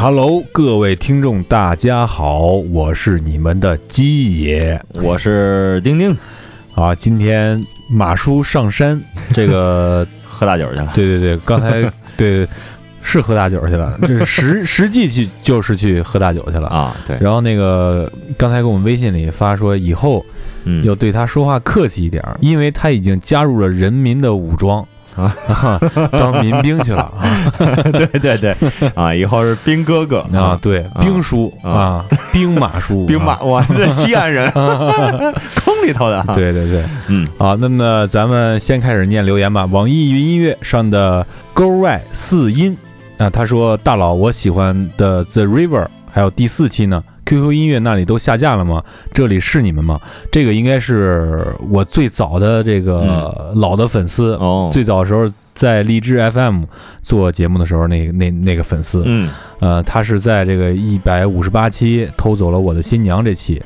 [0.00, 6.16] 哈喽，各位听众，大家好，我是你们的鸡爷我是丁丁，
[6.74, 6.94] 啊。
[6.94, 8.98] 今天马叔上山，
[9.34, 10.90] 这个 喝大酒去了。
[10.94, 11.84] 对对对，刚才
[12.16, 12.48] 对
[13.02, 16.66] 是喝大酒去了，就是实 实际去就是去喝大酒去了。
[16.68, 20.24] 啊，对，然后那个刚才给我们微信里发说，以后
[20.64, 24.82] 嗯，要对他说话客气一点儿，因为他已经加入了人民的武装
[25.16, 25.34] 啊，
[26.12, 27.02] 当民兵去了。
[27.02, 27.12] 啊
[27.92, 28.56] 对对对，
[28.94, 30.20] 啊，以后是兵哥哥。
[30.32, 31.70] 啊，，对，兵叔啊。
[31.70, 33.42] 啊，兵马叔， 兵马，啊。
[33.42, 39.64] 哇，这西安人，空里头的啊，，对对对，嗯，好，那么咱们先开始念留言吧。
[39.66, 42.76] 网易云音乐上的 Go Right 四音
[43.18, 48.82] 啊，他说大佬，我喜欢的 The River 还有第四期呢，QQ 音乐那里都下架了吗？
[49.12, 50.00] 这里是你们吗？
[50.30, 56.62] 这个应该是我最早的这个老的粉丝，哦，最早的时候在荔枝 FM
[57.02, 63.62] 做节目的时候，那那那个粉丝，嗯呃，他是在这个一百五十八期偷走了我的新娘这期，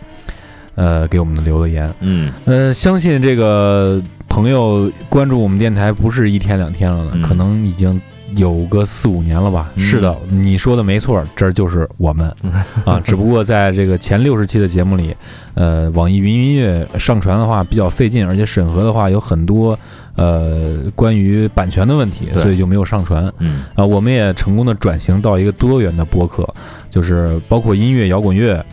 [0.74, 1.92] 呃，给我们留的言。
[2.00, 8.00] 嗯呃，相信这个朋友关注我们电台不是一天两天了，嗯可能已经
[8.36, 9.70] 有个四五年了吧。
[9.76, 12.32] 嗯是的，你说的没错，这儿就是我们
[12.84, 13.00] 啊。
[13.04, 15.14] 只不过在这个前六十期的节目里，
[15.54, 19.78] 呃，网易云音乐上传的话比较费劲，而且审核的话有很多
[20.16, 23.32] 呃关于版权的问题，所以就没有上传。
[23.38, 26.48] 嗯啊，我们也成功的转型到一个多元的播客，
[26.90, 28.64] 就是包括音乐、摇滚乐，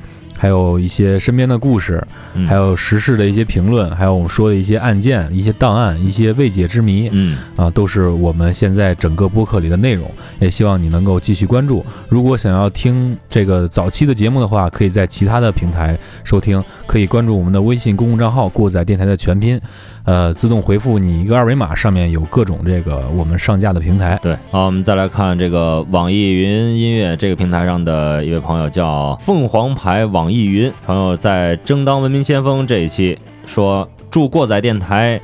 [0.41, 2.03] 还有一些身边的故事，
[2.33, 10.09] 嗯，还有时事的一些评论，还有我们说的一些案件、一些档案、一些未解之谜嗯啊，都是我们现在整个播客里的内容。
[10.39, 11.85] 也希望你能够继续关注。
[12.09, 19.61] 如果想要听这个早期的节目的话，可以在其他的平台收听，可以关注我们的微信公共账号“过载电台”的全拼，
[20.03, 24.19] 呃，自动回复你一个二维码，上面有各种这个我们上架的平台。
[24.21, 35.21] 对，好，我们再来看这个网易云音乐这个平台上的一位朋友叫凤凰牌网易云朋友，在争当文明先锋这一期说，祝过载电台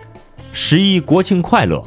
[0.52, 1.84] 十一国庆快乐。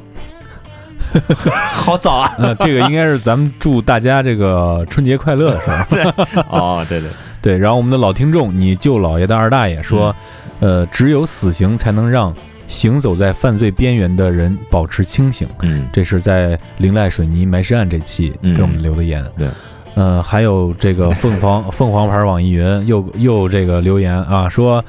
[1.73, 2.35] 好早啊！
[2.39, 6.43] 呃，这个应该是咱们祝大家这个春节快乐的时候。
[6.51, 7.11] 哦，对对，
[7.43, 10.15] 对，然后我们的老听众，你舅姥爷的二大爷说，
[10.61, 12.33] 呃，只有死刑才能让
[12.71, 15.47] 行走在犯罪边缘的人保持清醒。
[15.63, 19.23] 嗯这是在灵濑水泥埋尸案这期嗯给我们留的言。
[19.37, 19.49] 对，
[19.95, 24.83] 呃，还有这个凤凰 凤凰牌网易云又又这个留言啊，说，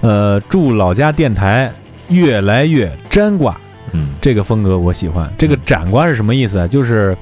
[0.00, 1.72] 呃，祝老家电台
[2.08, 3.58] 越来越沾挂。
[3.92, 5.32] 嗯这个风格我喜欢。
[5.38, 6.66] 这个嗯展瓜是什么意思啊？
[6.66, 7.16] 就是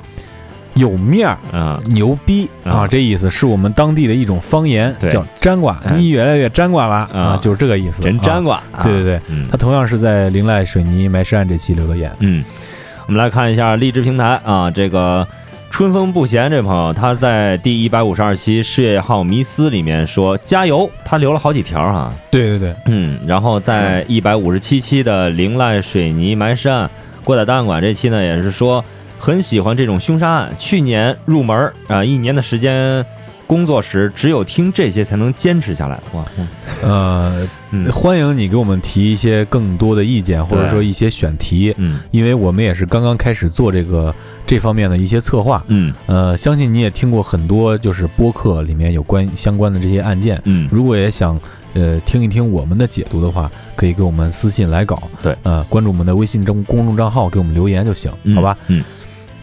[0.76, 1.36] 有面儿。
[1.52, 5.78] 啊牛逼啊，啊这意思是我们当地的一种方言，对叫沾瓜。
[5.84, 8.02] 嗯你越来越沾瓜了啊啊，就是这个意思。
[8.02, 8.62] 啊真沾挂。
[8.82, 12.14] 对对对，嗯他同样是在灵濑水泥埋尸案这期留的言。
[12.20, 12.44] 嗯，
[13.06, 15.26] 我们来看一下励志平台啊，这个
[15.68, 26.88] 春风不闲这朋友他在第一百五十二期事业号迷思里面说加油，他留了好几条哈、对对对，嗯，然后在一百五十七期的灵濑水泥埋尸案
[27.24, 28.82] 过载档案馆这期呢，也是说
[29.18, 30.54] 很喜欢这种凶杀案。
[30.58, 33.04] 去年入门儿啊、一年的时间
[33.46, 36.00] 工作时，只有听这些才能坚持下来。
[36.12, 36.24] 哇，
[36.82, 44.12] 呃，嗯欢迎你给我们提一些更多的意见，或者说一些选题，嗯因为我们也是刚刚开始做这个
[44.44, 45.64] 这方面的一些策划。
[45.68, 50.40] 嗯呃，相信你也听过很多，就是播客里面有关相关的这些案件。
[50.44, 51.40] 嗯，如果也想
[51.74, 55.04] 呃听一听我们的解读的话，可以给我们私信来稿。
[55.22, 58.58] 对，呃，关注我们的微信中公众账号，给我们留言就行，嗯好吧？
[58.66, 58.82] 嗯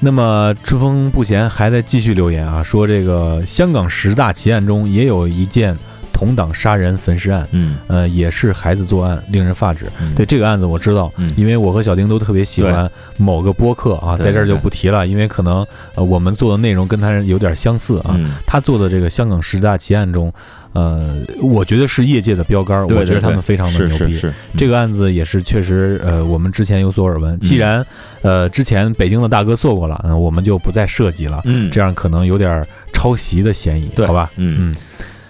[0.04, 5.78] 那么春风不闲还在继续留言啊，说这个香港十大奇案中也有一件
[6.12, 7.78] 同党杀人焚尸案，嗯。
[7.88, 9.86] 呃，也是孩子作案，令人发指。
[10.02, 10.14] 嗯。
[10.14, 11.34] 对这个案子我知道，嗯。
[11.38, 15.66] 因为我和小丁都特别喜欢某个播客啊，在这儿就不提了，因为可能
[15.96, 18.12] 呃我们做的内容跟他有点相似啊。
[18.16, 18.34] 嗯。
[18.46, 20.32] 他做的这个香港十大奇案中，
[20.74, 24.14] 呃，我觉得是业界的标杆我觉得他们非常的牛逼。
[24.14, 27.40] 是是是，这个案子也是确实，呃，我们之前有所耳闻。
[27.40, 27.86] 既然
[28.22, 34.32] 呃之前北京的大哥做过了，嗯、我们就不再涉及了，嗯这样可能有点抄袭的嫌疑，对好吧？
[34.38, 34.76] 嗯嗯。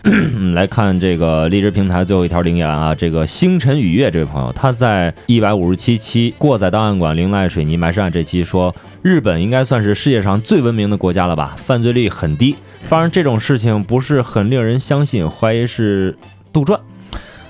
[0.53, 16.17] 来看这个荔枝平台最后一条留言啊，这个星辰雨月这位朋友，他在一百五十七期过载档案馆灵濑水泥埋尸案这期说，日本应该算是世界上最文明的国家了吧，犯罪率很低，发生这种事情不是很令人相信，怀疑是
[16.51, 16.77] 杜撰。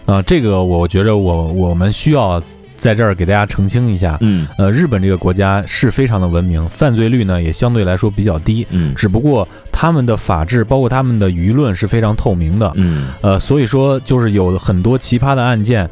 [0.05, 2.39] 啊，这个我觉着我我们需要
[2.75, 4.17] 在这儿给大家澄清一下。
[4.21, 12.71] 嗯呃，日本这个国家是非常的文明，犯罪率呢也相对来说比较低，嗯只不过他们的法治，包括他们的舆论是非常透明的。
[12.75, 15.89] 嗯呃，所以说就是有很多奇葩的案件，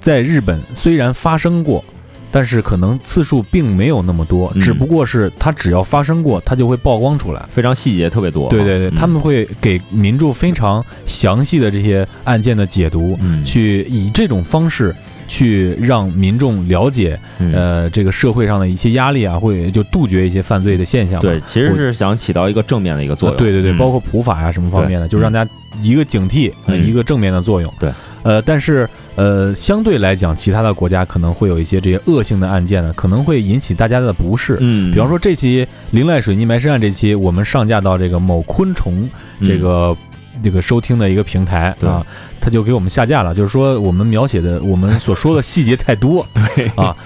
[0.00, 1.84] 在日本虽然发生过，
[2.30, 7.44] 但是可能次数并没有那么多，嗯只不过是它只要发生过，它就会曝光出来。
[7.50, 8.48] 非常细节特别多。
[8.48, 14.94] 对对对，嗯他们会给民众非常详细的这些案件的解读，嗯去以这种方式
[15.32, 21.18] 去让民众了解，嗯呃，这个社会上的一些压力啊，会就杜绝一些犯罪的现象。
[21.22, 23.34] 对，其实是想起到一个正面的一个作用。
[23.34, 25.50] 啊对对对，嗯包括普法呀、什么方面的，就让大家
[25.80, 27.72] 一个警惕，一个正面的作用。
[27.80, 27.90] 对，
[28.22, 28.86] 呃，但是
[29.16, 34.58] 呃，相对来讲，其他的国家可能会有一些这些恶性的案件呢，可能会引起大家的不适。
[34.60, 39.08] 嗯，比方说这期灵濑水泥埋尸案这期，我们上架到这个某昆虫
[39.40, 39.96] 这个、
[40.42, 42.04] 这个收听的一个平台啊，
[42.40, 46.96] 他就给我们下架了，就是说我们描写的我们所说的细节太多， 对啊，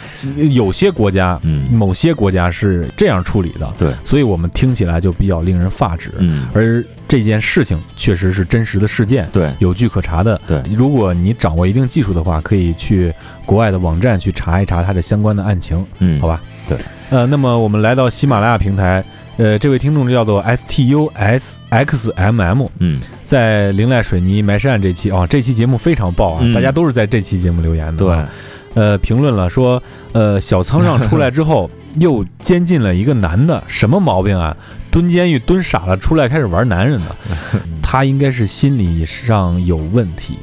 [0.51, 1.39] 有些国家。
[1.43, 6.13] 嗯某些国家是这样处理的，对，所以我们听起来就比较令人发指。
[6.19, 10.41] 嗯而这件事情确实是真实的事件，对有据可查的。
[10.47, 13.13] 对如果你掌握一定技术的话，可以去
[13.45, 16.41] 国外的网站去查一查它的相关的案情，嗯好吧？
[16.69, 16.79] 对。
[17.11, 19.05] 呃，那么我们来到喜马拉雅平台，
[19.37, 23.01] 呃，这位听众叫做 S T U S X M M，嗯。
[23.23, 26.53] 在灵濑水泥埋尸案这期啊、这期节目非常爆啊，嗯。
[26.53, 28.13] 大家都是在这期节目留言的、对。
[28.13, 28.29] 啊。
[28.75, 34.57] 呃，评论了说，呃，小仓上出来之后 又监禁了一个男的，什么毛病啊？
[34.91, 37.17] 蹲监狱蹲傻了，出来开始玩男人的，
[37.83, 40.39] 他应该是心理上有问题，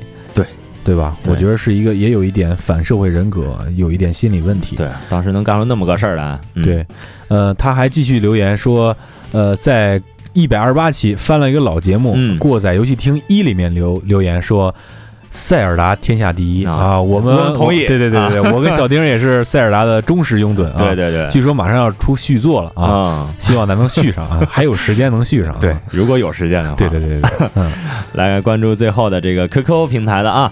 [0.83, 1.17] 对对吧？
[1.23, 4.75] 对我觉得是一个也有一点反社会人格，有一点心理问题。
[4.75, 6.85] 对，当时能干出那么个事儿来，嗯对，
[7.27, 8.95] 呃，他还继续留言说，
[9.31, 10.01] 呃，在
[10.33, 14.73] 一百二十八期翻了一个老节目嗯《过载游戏厅一》里面留留言说。
[15.35, 17.01] 塞尔达天下第一啊啊！
[17.01, 20.75] 我们同意对对对对对，我跟小丁也是塞尔达的忠实拥趸啊。
[20.77, 25.57] 对对对据说马上要出续作了啊，啊，希望咱能续上啊， 还有时间能续上啊。
[25.59, 27.71] 对，如果有时间的话，对对对对对，嗯，
[28.13, 30.51] 来关注最后的这个 QQ 平台的啊。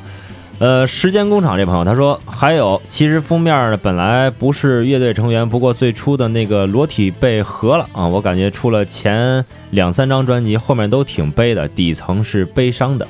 [0.62, 13.08] 呃，时间工厂这朋友他说，还有其实封面呢本来不是乐队成员，不过最初的那个裸体被合了啊，我感觉出了前两三张专辑，后面都挺悲的，底层是悲伤的。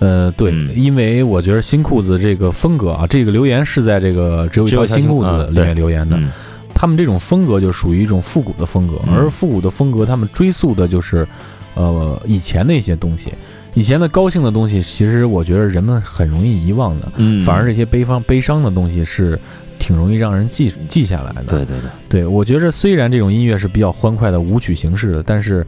[0.00, 0.70] 呃，对，嗯。
[0.76, 6.30] 因为我觉得新裤子这个风格啊，这个留言是在这个只有一条新裤子里面留言的，嗯。
[6.74, 9.14] 他们这种风格就属于一种复古的风格，嗯。
[9.16, 11.26] 而复古的风格，他们追溯的就是，
[11.72, 13.32] 呃，以前的一些东西，
[13.78, 19.38] 以前的高兴的东西，其实我觉得人们很容易遗忘的，嗯，反而这些悲伤悲伤的东西是
[19.78, 21.44] 挺容易让人记记下来的。
[21.44, 21.78] 对对
[22.08, 25.64] 对，对，我觉着虽然这种音乐是比较欢快的舞曲形式的，但是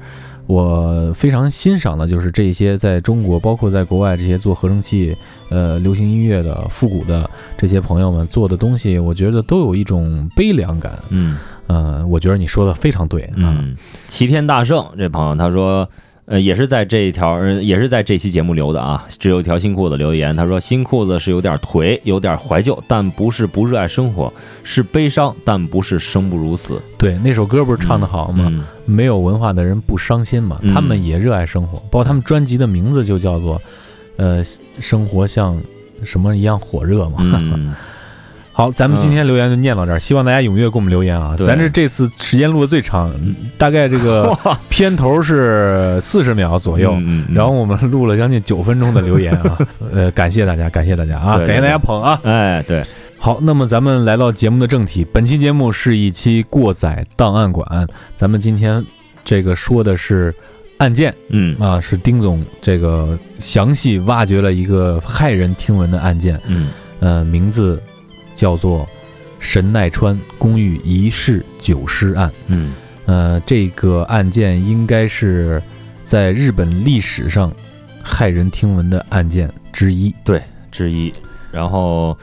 [0.48, 5.16] 我非常欣赏的就是这些在中国，包括在国外这些做合成器、
[5.48, 10.98] 呃流行音乐的复古的这些朋友们做的东西，我觉得都有一种悲凉感。
[11.10, 13.32] 嗯呃，我觉得你说的非常对啊。
[13.36, 13.76] 嗯，
[14.08, 15.88] 齐天大圣这朋友他说。
[16.30, 19.04] 呃，也是在这一条，呃也是在这期节目留的啊。
[19.18, 24.32] 只有一条新裤子留言，他说新裤子是有点颓，有点怀旧，但不是不热爱生活，
[24.62, 26.80] 是悲伤，但不是生不如死。
[26.96, 28.46] 对，那首歌不是唱的好吗？
[28.48, 33.60] 嗯没有文化的人不伤心嘛，嗯他们也热爱生活，包括他们专辑的名字就叫做，
[34.16, 34.40] 呃，
[34.78, 35.60] 生活像
[36.04, 37.18] 什么一样火热嘛。
[38.60, 41.34] 嗯，好，咱们今天留言就念到这儿，希望大家踊跃给我们留言啊！
[41.38, 43.10] 咱这这次时间录的最长，
[43.56, 44.36] 大概这个
[44.68, 46.94] 片头是四十秒左右，
[47.32, 49.58] 然后我们录了将近九分钟的留言啊，
[49.90, 52.20] 呃，感谢大家，感谢大家啊，感谢大家捧啊！
[52.22, 52.82] 哎，对，
[53.18, 57.86] 好，那么咱们来到节目的正题，本期节目是一期过载档案馆，
[58.16, 58.84] 咱们今天
[59.24, 60.34] 这个说的是
[60.76, 61.56] 案件嗯。
[61.58, 66.68] 啊，是丁总这个详细挖掘了一个骇人听闻的案件，嗯。
[67.00, 67.82] 呃，名字
[68.40, 68.88] 叫做
[69.38, 72.30] 神奈川公寓一室九尸案。
[72.46, 72.72] 嗯
[73.04, 75.62] 呃，这个案件应该是
[76.02, 77.52] 在日本历史上
[78.02, 80.14] 骇人听闻的案件之一。
[80.24, 80.40] 对
[80.72, 81.12] 之一。
[81.52, 82.16] 然后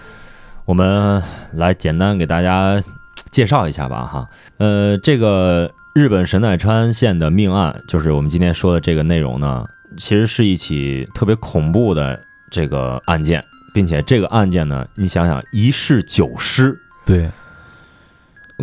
[0.66, 1.22] 我们
[1.54, 2.82] 来简单给大家
[3.30, 9.64] 介绍一下吧，哈，呃，这个日本神奈川县的命案，就是我们今天说的这个内容呢，
[9.98, 12.20] 其实是一起特别恐怖的
[12.50, 13.44] 这个案件，
[13.78, 17.30] 并且这个案件呢，你想想，一室九尸，对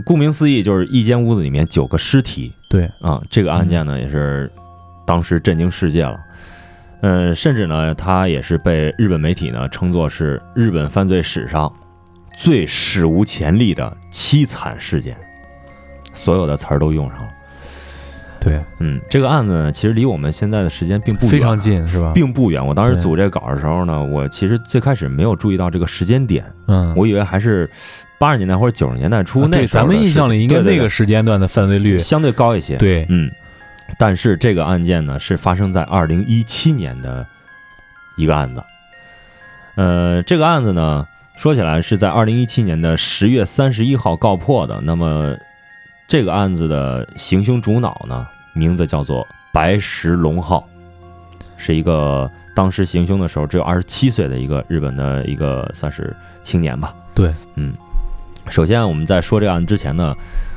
[0.04, 3.22] 顾名思义，就是一间屋子里面九个尸体对，啊。
[3.30, 4.50] 这个案件呢，也是
[5.06, 6.18] 当时震惊世界了。
[7.02, 11.72] 嗯，甚至呢，他也是被日本媒体呢称作是日本犯罪史上
[12.36, 15.16] 最史无前例的凄惨事件，
[16.12, 17.28] 所有的词儿都用上了。
[18.44, 22.12] 对，嗯，这个案子呢，其实离我们现在的时间并不远非常，近是吧？
[22.14, 22.64] 并不远。
[22.64, 27.68] 我当时组这个稿的时候呢，我其实最开始没有注意到这个时间点，嗯，我以为还是
[28.18, 32.76] 八十年代或者九十年代初那时候咱们印象里应该对对对那个时间段的犯罪率，相对高一些。
[32.76, 33.30] 对，嗯，
[33.98, 37.26] 但是这个案件呢是发生在二零一七年的
[38.16, 38.62] 一个案子。
[39.76, 44.80] 呃，这个案子呢说起来是在二零一七年的十月三十一号告破的。
[44.82, 45.34] 那么
[46.06, 50.64] 这个案子的行凶主脑呢，名字叫做白石龙浩，
[51.56, 56.94] 是一个当时行凶的时候只有二十七岁的一个日本的一个算是青年吧。
[57.14, 57.74] 对，嗯，
[58.48, 60.14] 首先我们在说这个案子之前呢，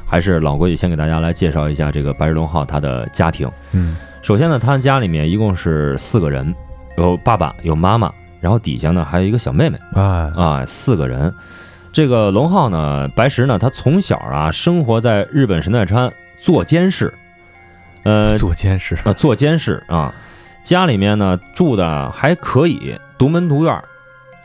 [0.07, 3.49] 还是老规矩，先给大家来介绍一下这个白石龙浩他的家庭。
[3.73, 6.53] 嗯首先呢，他家里面一共是四个人，
[6.97, 8.11] 有爸爸，有妈妈，
[8.41, 10.01] 然后底下呢还有一个小妹妹哎，
[10.35, 11.33] 啊，四个人。
[11.93, 16.11] 这个龙浩呢，白石呢，他从小啊生活在日本神奈川
[16.41, 17.13] 座间市，
[18.07, 20.13] 呃做监视，啊做监视啊，
[20.63, 23.83] 家里面呢住的还可以，独门独院儿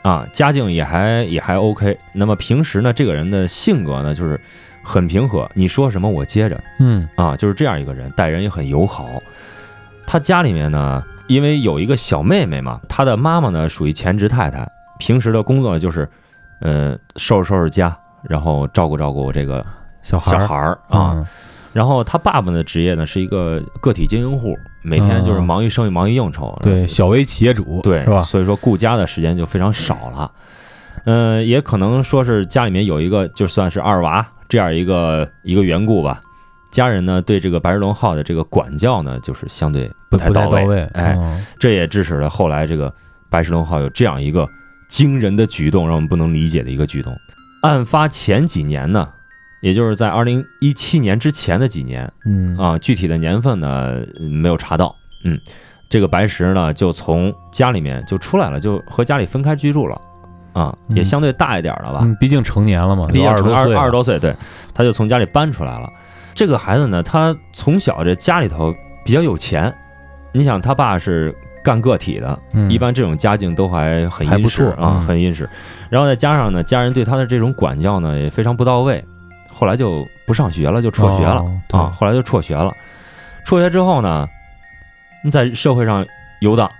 [0.02, 1.96] 啊，家境也还也还 OK。
[2.12, 4.40] 那么平时呢，这个人的性格呢就是
[4.82, 9.06] 很平和，你说什么我接着，嗯啊，就是这样一个人，待人也很友好。
[10.04, 16.08] 他家里面呢，因为有一个小妹妹嘛，他的妈妈呢属于全职太太，平时的工作就是，
[16.60, 17.96] 呃，收拾收拾家，
[18.28, 19.64] 然后照顾照顾这个
[20.02, 21.12] 小孩儿小孩儿啊。
[21.14, 21.26] 嗯
[21.72, 26.58] 然后他爸爸的职业呢是一个个体经营户，每天就是嗯忙于生意，忙于应酬。
[26.62, 28.22] 对，小微企业主，对是吧？
[28.22, 30.30] 所以说顾家的时间就非常少了。
[31.04, 36.20] 嗯、也可能说是家里面有一个就算是二娃这样一个一个缘故吧。
[36.70, 40.56] 家人呢对这个白日龙号的这个管教呢，就是相对不太到位。
[40.56, 42.92] 太到位，哎，嗯这也致使了后来这个
[43.28, 44.46] 白石龙号有这样一个
[44.88, 47.16] 惊人的举动，让我们不能理解的一个举动。
[47.62, 49.08] 案发前几年呢，
[49.62, 54.94] 也就是在二零一七年之前的几年，嗯啊，具体的年份呢嗯没有查到。
[55.24, 55.40] 嗯，
[55.88, 59.98] 这个白石呢就从家里面就出来了，就和家里分开居住了。
[60.52, 62.00] 啊，也嗯相对大一点了吧？
[62.02, 64.34] 嗯，毕竟成年了嘛，毕竟二十多岁，二二十多岁，对，
[64.74, 65.88] 他就从家里搬出来了。
[66.34, 69.72] 这个孩子呢，他从小这家里头比较有钱，
[70.32, 75.48] 你想他爸是干个体的，嗯一般这种家境都还很殷实啊，很殷实。
[75.88, 79.02] 然后再加上呢，家人对他的这种管教呢也非常不到位，
[79.52, 81.94] 后来就不上学了，就辍学了、哦啊。
[81.98, 82.74] 后来就辍学了，
[83.44, 84.28] 辍学之后呢，
[85.30, 86.04] 在社会上
[86.40, 86.70] 游荡，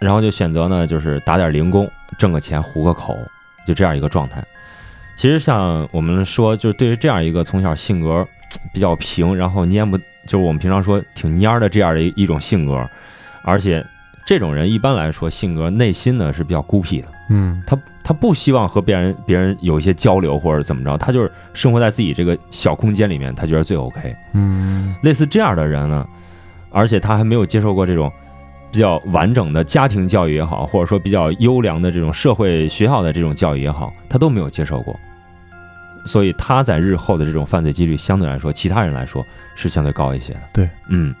[0.00, 3.16] 然后就选择呢就是打点零工，挣个钱糊个口，
[3.66, 4.42] 就这样一个状态。
[5.16, 8.26] 其实像我们说，就是对于这样一个从小性格
[8.72, 12.88] 比较平，然后蔫不，就是我们平常说挺蔫儿的这样的一一种性格，
[13.42, 13.84] 而且
[14.24, 17.76] 这种人一般来说性格内心呢是比较孤僻的，嗯他
[18.08, 24.16] 他不希望和别人别人有一些交流或者怎么着，他就是生活在自己这个小空间里面，他觉得最 OK。
[24.32, 26.08] 嗯类似这样的人呢，
[26.70, 28.10] 而且他还没有接受过这种
[28.72, 34.98] 比较完整的家庭教育也好，或者说比较优良的这种社会学校的这种教育也好，他都没有接受过，
[36.06, 39.22] 所以他在日后的这种犯罪几率相对来说，其他人来说
[39.54, 40.40] 是相对高一些的。
[40.54, 41.14] 对，嗯。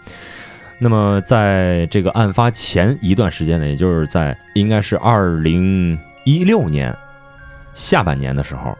[0.80, 6.94] 那么在这个案发前一段时间呢，也就是在应该是二零一六年
[7.72, 8.76] 下半年的时候，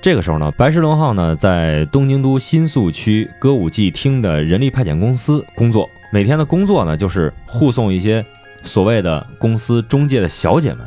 [0.00, 8.24] 这个时候呢，白石龙浩呢在东京都新宿区歌舞伎町的人力派遣公司工作，每天的工作呢就是护送一些
[8.62, 10.86] 所谓的公司中介的小姐们，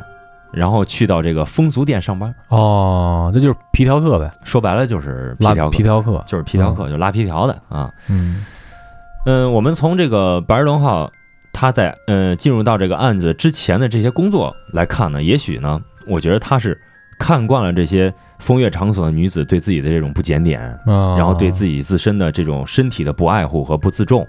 [0.54, 2.34] 然后去到这个风俗店上班。
[2.48, 7.92] 哦，这就是皮条客呗，说白了就是皮拉条，皮条客，就是皮条客，就拉皮条的啊。
[8.08, 8.46] 嗯
[9.26, 11.12] 嗯，我们从这个白石龙浩
[11.64, 16.78] 他在呃进入到这个案子之前的这些工作来看呢，也许呢，我觉得他是
[17.18, 24.28] 看惯了这些风月场所的女子对自己的这种不检点，啊，然后对自己自身的这种身体的不爱护和不自重，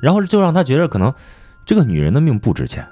[0.00, 1.12] 然后就让他觉得可能
[1.66, 2.82] 这个女人的命不值钱，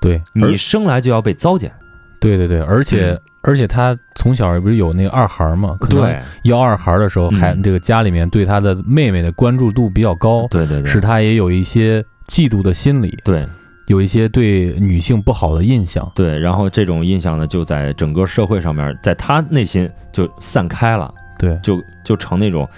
[0.00, 1.72] 对你生来就要被糟践。
[2.20, 3.20] 对对对，而且、嗯。
[3.42, 5.76] 而且他从小不是有那个二孩嘛？
[5.80, 6.20] 可能对。
[6.42, 7.62] 要二孩的时候，还嗯。
[7.62, 13.44] 这个家里面对他的妹妹的关注度比较高，对对对，使他也有一些嫉妒的心理，对
[13.86, 16.10] 有一些对女性不好的印象。
[16.14, 22.68] 对，然后这种印象呢，就在整个社会上面，在他内心就散开了，对，就就成那种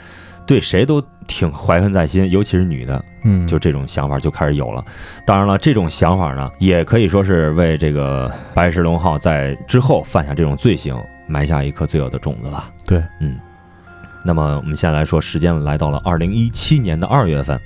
[0.47, 4.85] 对谁都挺怀恨在心，尤其是女的，嗯，就这种想法就开始有了。
[5.27, 10.95] 当然了，这种想法呢，也可以说是为这个白石龙浩在之后犯下这种罪行
[11.27, 12.71] 埋下一颗罪恶的种子吧。
[12.87, 13.37] 对，嗯。
[14.25, 17.59] 那么我们现在来说，时间来到了二零一七年的二月份。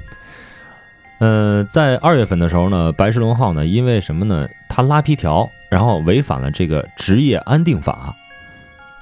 [1.22, 4.48] 呃，在二月份的时候呢，白石龙号呢，因为什么呢？
[4.68, 8.12] 他拉皮条，然后违反了这个职业安定法，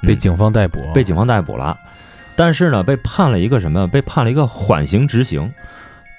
[0.03, 1.75] 被嗯警方逮捕，被警方逮捕了。
[2.37, 3.89] 但是呢，被判了一个什么？
[3.89, 5.50] 被判了一个缓刑执行。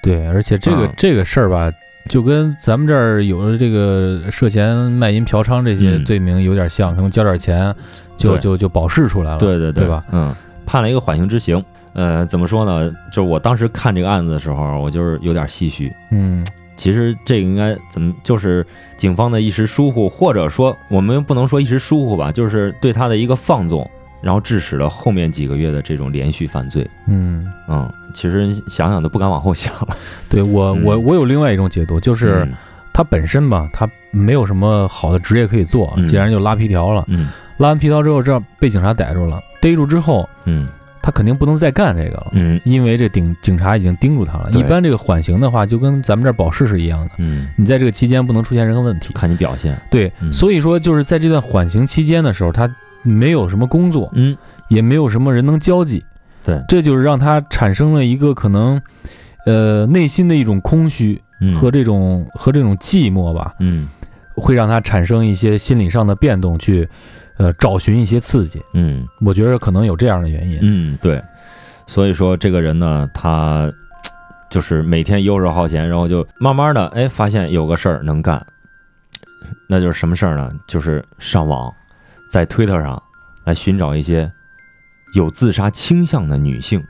[0.02, 1.70] 对，而且这个、嗯这个事儿吧，
[2.08, 7.72] 就跟咱们这儿有的这个涉嫌卖淫嫖娼这些嗯罪名有点像，可能交点钱
[8.18, 10.02] 就就就保释出来了，对对对吧？
[10.10, 10.34] 嗯，
[10.66, 11.64] 判了一个缓刑执行。
[11.94, 12.90] 呃，怎么说呢？
[13.12, 15.92] 就是我当时看这个案子的时候，我就是有点唏嘘。
[16.10, 16.44] 嗯
[16.74, 23.88] 其实这个应该怎么，就是警方的一时疏忽，或者说我们不能说一时疏忽吧，就是对他的一个放纵，
[24.20, 26.84] 然后致使了后面几个月的这种连续犯罪。
[27.06, 29.96] 嗯，嗯，其实想想都不敢往后想了。
[30.28, 32.48] 对我嗯我我有另外一种解读，就是
[32.92, 40.66] 他本身吧，他没有什么好的职业可以做，嗯既然就拉皮条了，嗯拉完皮条之后，这样被警察逮住了，逮住之后，嗯
[41.02, 42.28] 他肯定不能再干这个了。
[42.32, 42.60] 嗯。
[42.64, 44.50] 因为这警警察已经盯住他了。
[44.52, 49.12] 一般这个缓刑的话，就跟咱们这儿保释是一样的，嗯，你在这个期间不能出现任何问题。
[49.12, 49.76] 看你表现。
[49.90, 50.32] 对，嗯。
[50.32, 54.36] 所以说就是在这段缓刑期间的时候，他没有什么工作，嗯，
[54.68, 56.04] 也没有什么人能交际，
[56.44, 58.80] 对，这就是让他产生了一个可能，
[59.44, 61.54] 呃，内心的一种空虚嗯。
[61.56, 63.88] 和这种、和这种寂寞吧，嗯。
[64.34, 66.88] 会让他产生一些心理上的变动，去
[67.42, 68.62] 呃找寻一些刺激。
[68.72, 70.58] 嗯我觉得可能有这样的原因。
[70.62, 71.20] 嗯，对。
[71.86, 73.70] 所以说这个人呢，他
[74.48, 78.46] 就是每天游手好闲，然后就慢慢的哎发现有个事儿能干，
[79.68, 80.52] 那就是什么事儿呢？
[80.68, 81.72] 就是上网，
[82.30, 83.02] 在推特上
[83.44, 84.30] 来寻找一些
[85.14, 86.82] 有自杀倾向的女性。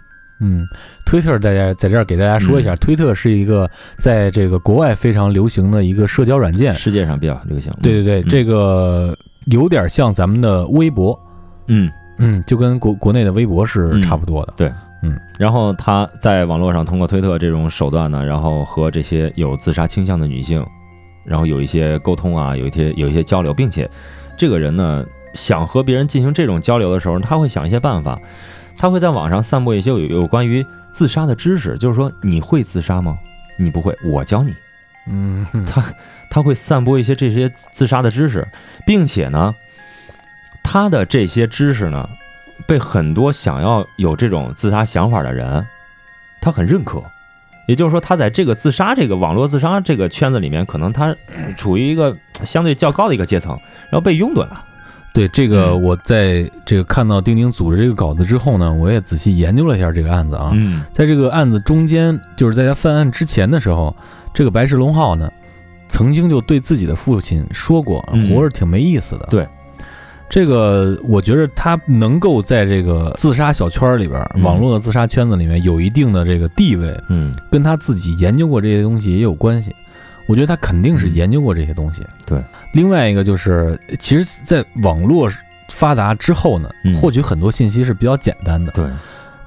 [0.44, 0.66] 嗯，
[1.06, 6.74] 推特大家在这儿给大家说一下，嗯推特是一个在这个国外非常流行的一个社交软件。
[6.74, 7.72] 世界上比较流行。
[7.80, 11.18] 对对对，嗯这个有点像咱们的微博，
[11.66, 14.02] 嗯，嗯，就跟国国内的微博是嗯。
[14.02, 14.54] 差不多的。
[14.56, 14.72] 对，
[15.02, 15.18] 嗯。
[15.38, 20.64] 然后他在网络上通过推特这种手段呢，然后和这些有自杀倾向的女性，
[21.24, 23.88] 然后有一些沟通啊，有一些有一些交流，并且
[24.38, 28.18] 这个人呢想和别人进行这种交流的时候，他会想一些办法，
[28.76, 33.16] 他会在网上散布一些有有关于自杀的知识，就是说你会自杀吗？
[33.58, 34.52] 你不会，我教你。
[35.10, 35.84] 嗯，哼 他
[36.32, 38.48] 他会散播一些这些自杀的知识，
[38.86, 39.54] 并且呢，
[40.62, 42.08] 他的这些知识呢，
[42.66, 45.66] 被很多想要有这种自杀想法的人，
[46.40, 47.02] 他很认可。
[47.68, 51.14] 也就是说，他在这个自杀这个网络自杀这个圈子里面，可能他
[51.58, 53.52] 处于一个相对较高的一个阶层，
[53.90, 54.64] 然后被拥趸了。
[55.12, 60.50] 对这个，嗯我在这个看到丁丁组织这个稿子之后呢，我也仔细研究了一下这个案子啊。
[60.54, 63.94] 嗯在这个案子中间，就是在他犯案之前的时候，
[64.32, 65.30] 这个白石龙浩呢，
[65.92, 69.26] 曾经就对自己的父亲说过，嗯活着挺没意思的。
[69.28, 69.46] 对，
[70.30, 79.70] 这个我觉得他能够在这个自杀小圈里边，嗯网络的自杀圈子里面有一定的这个地位，嗯跟他自己研究过这些东西也有关系。
[80.26, 82.00] 我觉得他肯定是研究过这些东西。
[82.00, 85.30] 嗯对，另外一个就是，其实，在网络
[85.68, 88.72] 发达之后呢，嗯获取很多信息是比较简单的。
[88.72, 88.86] 对，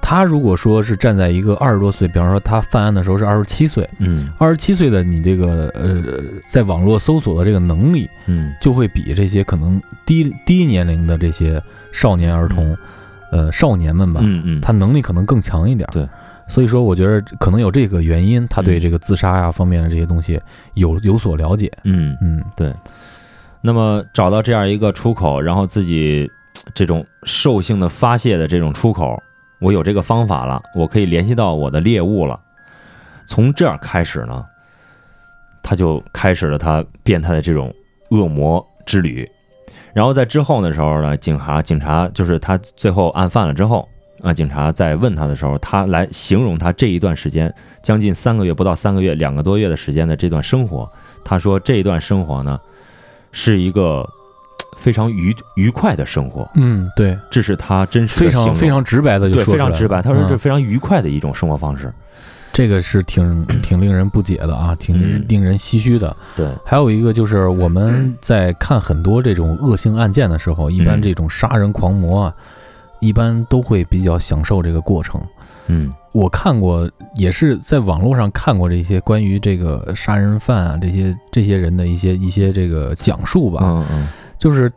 [0.07, 4.29] 他如果说是站在一个二十多岁，比方说他犯案的时候是二十七岁，嗯。
[4.37, 8.53] 二十七岁的你这个呃，在网络搜索的这个能力，嗯。
[8.61, 11.59] 就会比这些可能低低年龄的这些
[11.91, 12.77] 少年儿童，
[13.31, 15.89] 呃，少年们吧，嗯嗯，他能力可能更强一点。
[15.91, 16.07] 对，
[16.47, 20.39] 所以说我觉得可能有这个原因，他对嗯这个自杀呀方面的这些东西
[20.75, 21.71] 有有所了解。
[21.83, 22.43] 嗯嗯。
[22.55, 22.71] 对。
[23.59, 26.29] 那么找到这样一个出口，然后自己
[26.75, 29.19] 这种兽性的发泄的这种出口，
[29.59, 32.39] 我有这个方法了，我可以联系到我的猎物了。
[33.27, 34.45] 从这儿开始呢，
[35.63, 37.73] 他就开始了他变态的这种
[38.11, 39.29] 恶魔之旅。
[39.93, 43.87] 然后在之后的时候呢，警察警察就是他最后案犯了之后
[44.21, 50.89] 啊，警察在问他的时候，他来形容他这一段时间将近三个月不到三个月两个多月的时间的这段生活，
[51.23, 52.59] 他说这一段生活呢。
[53.37, 54.09] 是一个
[54.75, 59.57] 非常愉愉快的生活，嗯，对，这是他真实非常非常直白的就说出来。
[59.57, 60.01] 了非常直白。
[60.01, 60.29] 他说嗯。
[60.29, 61.91] 这非常愉快的一种生活方式。
[62.53, 65.25] 这个是挺挺令人不解的啊，挺嗯。
[65.27, 66.15] 令人唏嘘的。
[66.35, 72.35] 对，还有一个就是我们在看很多这种恶性案件的时候，一般嗯这种杀人狂魔啊，
[72.99, 75.19] 一般都会比较享受这个过程。
[75.67, 75.91] 嗯。
[76.13, 84.71] 我看过，也是在网络上看过这些关于这个杀人犯啊，这些这些人的一些一些这个讲述吧，嗯嗯就是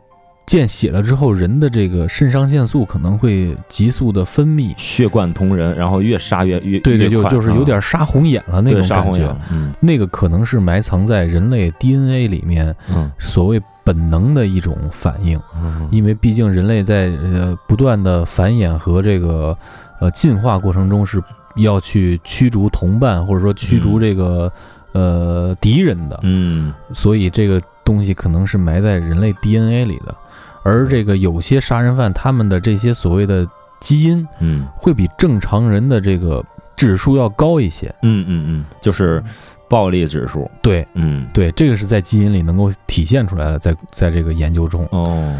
[0.45, 9.35] 见血了之后，人的这个肾上腺素可能会急速的分泌，血贯通人，然后越杀越越对对，就就是有点杀红眼了那种感觉。
[9.51, 9.71] 嗯。
[9.79, 13.11] 那个可能是埋藏在人类 DNA 里面嗯。
[13.19, 15.87] 所谓本能的一种反应，嗯。
[15.91, 19.55] 因为毕竟人类在呃不断的繁衍和这个
[19.99, 21.21] 呃进化过程中是
[21.57, 23.99] 要去驱逐同伴，或者说驱逐嗯。
[23.99, 24.51] 这个、
[24.93, 26.73] 呃敌人的，嗯。
[26.93, 30.15] 所以这个东西可能是埋在人类 DNA 里的。
[30.63, 33.47] 而这个有些杀人犯，他们的这些所谓的
[33.79, 34.67] 基因嗯。
[34.75, 36.43] 会比正常人的这个
[36.75, 37.93] 指数要高一些。
[38.01, 39.23] 嗯嗯嗯，就是
[39.67, 40.87] 暴力指数，对。
[40.93, 41.27] 嗯。
[41.33, 45.35] 对，这个是在基因里能够体现出来的，在在这个研究中，哦。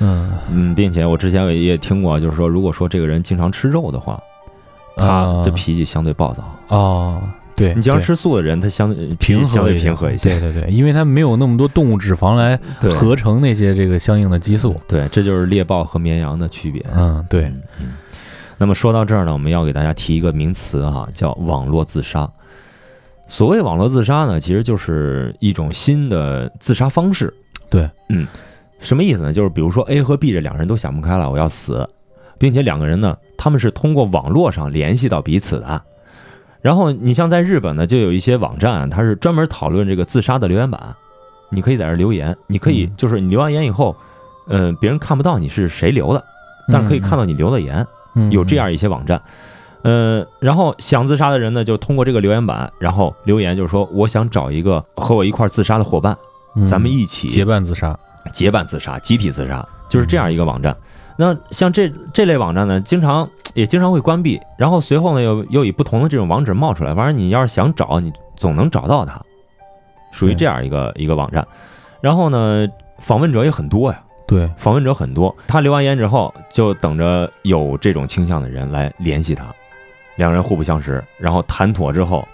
[0.00, 4.20] 嗯，嗯，并且我之前也也听过，就是说，如果说这个人经常吃肉的话，
[4.96, 5.44] 他啊。
[5.44, 6.42] 的脾气相对暴躁。
[6.68, 7.22] 哦，
[7.56, 10.38] 对，你经常吃素的人，他相对平衡相对和一些平和一些。
[10.40, 12.58] 对对对，因为他没有那么多动物脂肪来
[12.90, 14.74] 合成那些这个相应的激素。
[14.88, 16.84] 对，这就是猎豹和绵羊的区别。
[16.96, 17.52] 嗯，对。
[18.56, 22.28] 那么说到这儿呢，我们要给大家提一个名词哈、叫网络自杀。
[23.26, 27.32] 所谓网络自杀呢，其实就是一种新的自杀方式。
[27.70, 28.26] 对，嗯，
[28.80, 29.32] 什么意思呢？
[29.32, 31.88] 就是比如说 A 和 B 这两个人都想不开了，我要死，
[32.38, 35.82] 并且两个人呢，他们是通过网络上联系到彼此的。
[36.64, 40.80] 然后你像在日本呢，就有一些网站，它是专门讨论这个自杀的留言板，
[41.50, 43.94] 你可以在这儿留言，你可以嗯就是你留完言以后，
[44.48, 46.24] 嗯、别人看不到你是谁留的，
[46.72, 47.86] 但是可以看到你留的言。
[48.14, 49.20] 嗯有这样一些网站，
[49.82, 56.16] 呃，然后想自杀的人呢，就通过这个留言板，然后留言就是说，我想找一个和我一块儿自杀的伙伴，
[56.56, 57.94] 嗯咱们一起结伴自杀。
[58.32, 60.74] 结伴自杀、集体自杀，就是这样一个网站。
[61.16, 69.20] 那像这这类网站呢，经常也经常会关闭，然后随后呢又又以不同的这种网址冒出来，反正你要是想找，你总能找到它，
[70.12, 71.46] 属于这样一个一个网站。
[72.00, 72.66] 然后呢，
[72.98, 79.46] 访问者也很多呀，对，访问者很多，他留完言之后，就等着有这种倾向的人来联系他，
[80.16, 82.26] 两人互不相识，然后谈妥之后，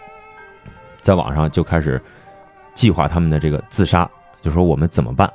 [1.00, 2.02] 在网上就开始
[2.74, 4.08] 计划他们的这个自杀，
[4.42, 5.30] 就说我们怎么办？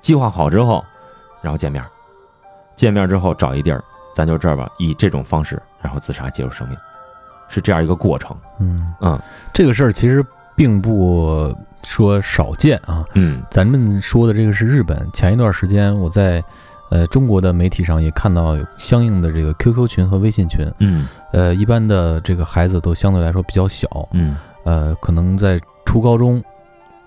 [0.00, 0.84] 计划好之后，
[1.40, 1.82] 然后见面，
[2.78, 3.82] 见面之后找一地儿，
[4.14, 6.78] 咱就这儿吧，以这种方式，然后自杀结束生命，
[7.48, 8.34] 是这样一个过程。
[8.60, 9.20] 嗯嗯
[9.52, 13.04] 这个事儿其实并不说少见啊。
[13.14, 15.06] 嗯咱们说的这个是日本。
[15.12, 16.42] 前一段时间我在
[16.90, 20.66] 呃中国的媒体上也看到有相应的这个 QQ 群和微信群。
[20.78, 26.42] 嗯呃，一般的这个孩子都相对来说比较小，嗯呃，可能在初高中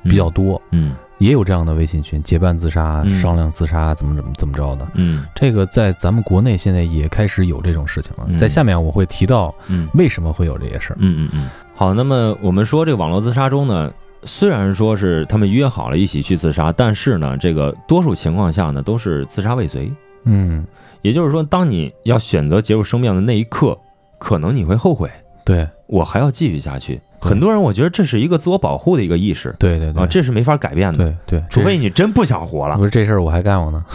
[0.04, 4.88] 比较多，嗯也有这样的微信群，结伴自杀、嗯商量自杀，怎么怎么怎么着的。
[4.96, 8.26] 嗯这个在咱们国内现在也开始有这种事情了。
[8.28, 10.98] 嗯在下面我会提到嗯为什么会有这些事儿。
[11.00, 19.92] 嗯嗯嗯，好，那么我们说这个网络自杀中呢，虽然说是他们约好了一起去自杀，但是呢，这个多数情况下呢都是自杀未遂。
[20.24, 20.66] 嗯，
[21.04, 23.78] 也就是说，当你要选择结束生命的那一刻，
[24.18, 25.08] 可能你会后悔，
[25.46, 27.00] 对我还要继续下去。
[27.22, 32.84] 对很多人我觉得这是一个自我保护的一个意识对对对啊，这是没法改变的，对对，除非你真不想活了不。
[32.84, 33.86] 是这事儿我还干过呢。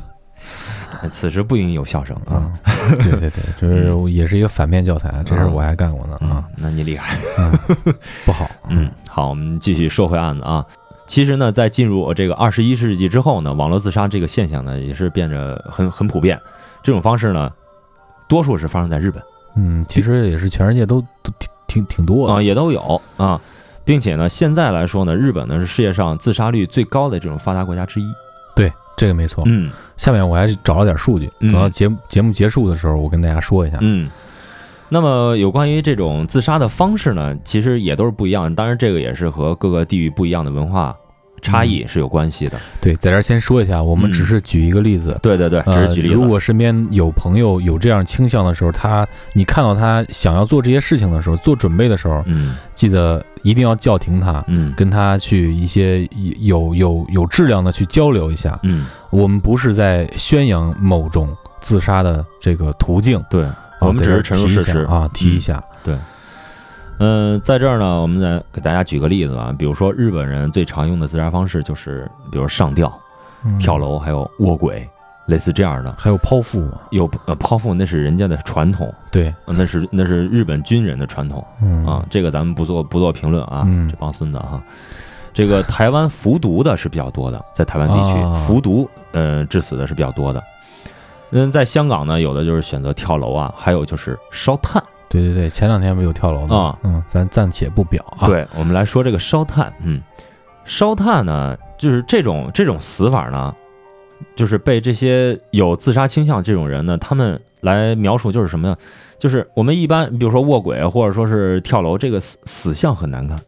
[1.12, 7.16] 此时不应有笑声啊啊。，对对对，就是也是一个反面教材啊，这事儿我还干过呢嗯啊，，那你厉害。
[8.24, 8.50] 不好。
[8.68, 10.64] 嗯，好，我们继续说回案子啊。
[11.06, 16.40] 其实呢，在进入这个二十一世纪之后呢，网络自杀这个现象呢，也是变得很很普遍。
[16.82, 17.52] 这种方式呢，
[18.28, 19.22] 多数是发生在日本
[19.56, 23.40] 嗯，其实也是全世界都都挺挺挺多啊，也都有啊，
[23.84, 28.04] 并且呢，现在来说呢，日本呢是世界上自杀率最高的这种发达国家之一。
[28.54, 29.42] 对，这个没错。
[29.46, 33.78] 嗯下面我还是找了点数据，嗯等到节目节目结束的时候，我跟大家说一下。
[33.80, 34.08] 嗯。
[34.88, 38.54] 那么有关于这种自杀的方式呢，其实也都是不一样。
[38.54, 40.94] 当然，这个也是和各个地域不一样的文化
[41.42, 42.58] 差异是有关系的。
[42.80, 45.18] 对，在这儿先说一下，我们嗯只是举一个例子。
[45.22, 46.14] 对对对，只是呃举例子。
[46.14, 56.08] 如果身边有朋友有这样倾向的时候，他你看到他想要做这些事情的时候，做准备的时候，嗯记得一定要叫停他，嗯跟他去一些
[56.40, 58.58] 有有有质量的去交流一下。
[58.62, 65.64] 嗯，我们不是在宣扬某种自杀的这个途径，对，啊我们只是陈述事实啊，提一嗯下。
[66.98, 69.54] 嗯，在这儿呢，我们再给大家举个例子啊。
[69.58, 72.92] 比如说，日本人最常用的自杀方式就是，比如上吊、
[73.44, 74.88] 嗯跳，楼，还有卧轨，
[75.26, 75.94] 类似这样的。
[75.98, 76.80] 还有剖腹嘛？
[76.90, 82.02] 有呃剖腹，那是人家的传统，对，呃那是那是日本军人的传统嗯啊。
[82.08, 84.58] 这个咱们不做不做评论啊，嗯这帮孙子哈。
[85.34, 90.42] 这个台湾服毒的是比较多的，在台湾地区、啊服毒，呃，致死的是比较多的。
[91.32, 94.82] 嗯，在香港呢，有的就是选择跳楼啊，还有就是烧炭。
[95.08, 96.78] 对对对，前两天不有跳楼的啊？
[96.82, 100.00] 嗯，咱暂且不表啊。，对，我们来说这个烧炭，嗯，
[100.64, 103.54] 烧炭呢，就是这种这种死法呢，
[104.34, 108.76] 就是被这些有自杀倾向这种人呢，他们来描述就是什么呀？
[109.18, 113.40] 就是我们一般，比如说卧轨或者说是跳楼，这个死死相很难看，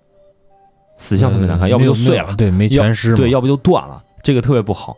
[0.96, 3.16] 死相特别难看，呃要不就碎了，对，没全尸嘛。
[3.16, 4.96] 对，要不就断了，这个特别不好。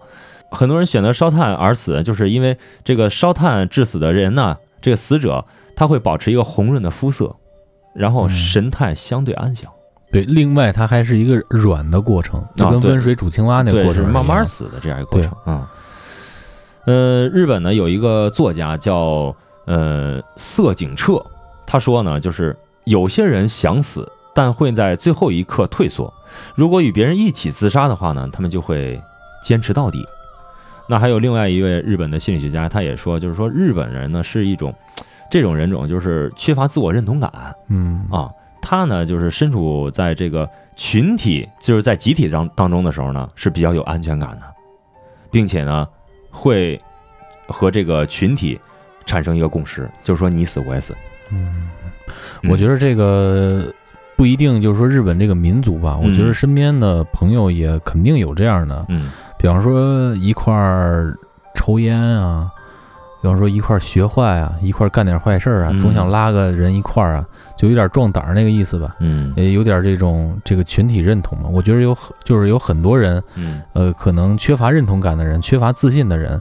[0.52, 5.44] 很多人选择烧炭而死，就是因为这个烧炭致死的人呢，这个死者
[5.76, 7.34] 他会保持一个红润的肤色，
[7.94, 8.30] 然后嗯。
[8.30, 9.70] 神态相对安详，
[10.10, 15.70] 对，另外它还是一个软的过程，就跟温水煮青蛙那个，过程是慢慢死的这样一个过程啊。
[16.86, 19.34] 呃，日本呢有一个作家叫
[19.66, 21.24] 呃色井彻，
[21.66, 26.12] 他说呢，就是有些人想死，但会在最后一刻退缩；
[26.56, 29.00] 如果与别人一起自杀的话呢，他们就会
[29.44, 30.04] 坚持到底。
[30.90, 34.74] 那还有另外一位日本的心理学家，他也说，就是说日本人呢是一种
[35.30, 37.30] 这种人种，就是缺乏自我认同感。
[37.68, 38.04] 嗯。
[38.10, 38.28] 啊。
[38.62, 44.42] 他呢就是身处在这个群体，就是在集体当当中的时候呢，是比较有安全感的，
[45.30, 45.88] 并且呢
[46.30, 46.78] 会
[47.46, 48.60] 和这个群体
[49.06, 50.94] 产生一个共识，就是说你死我也死。
[51.32, 51.70] 嗯，
[52.50, 53.72] 我觉得这个
[54.14, 61.16] 不一定就是说日本这个民族吧，我觉得嗯身边的朋友也肯定有这样的，嗯比方说一块儿
[61.54, 62.50] 抽烟啊，
[63.22, 67.24] 比方说一块儿学坏啊，一块儿干点坏事儿啊，嗯总想拉个人一块儿啊，
[67.56, 71.48] 就有点壮胆儿那个意思吧，嗯也有点这种这个群体认同嘛。
[71.50, 76.40] 我觉得有很就是有很多人，嗯呃，可能缺乏认同感的人，缺乏自信的人，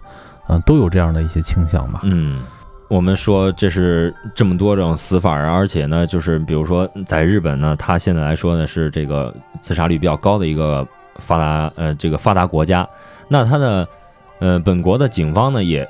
[0.50, 2.02] 嗯、都有这样的一些倾向吧。
[2.04, 2.42] 嗯。
[2.90, 9.32] 我们说这是这么多种死法啊，而且呢，就是比如说在日本呢，它现在来说呢是这个
[9.62, 10.86] 自杀率比较高的一个
[11.20, 12.88] 发达呃这个发达国家。
[13.28, 13.88] 那他的
[14.40, 15.88] 呃本国的警方呢也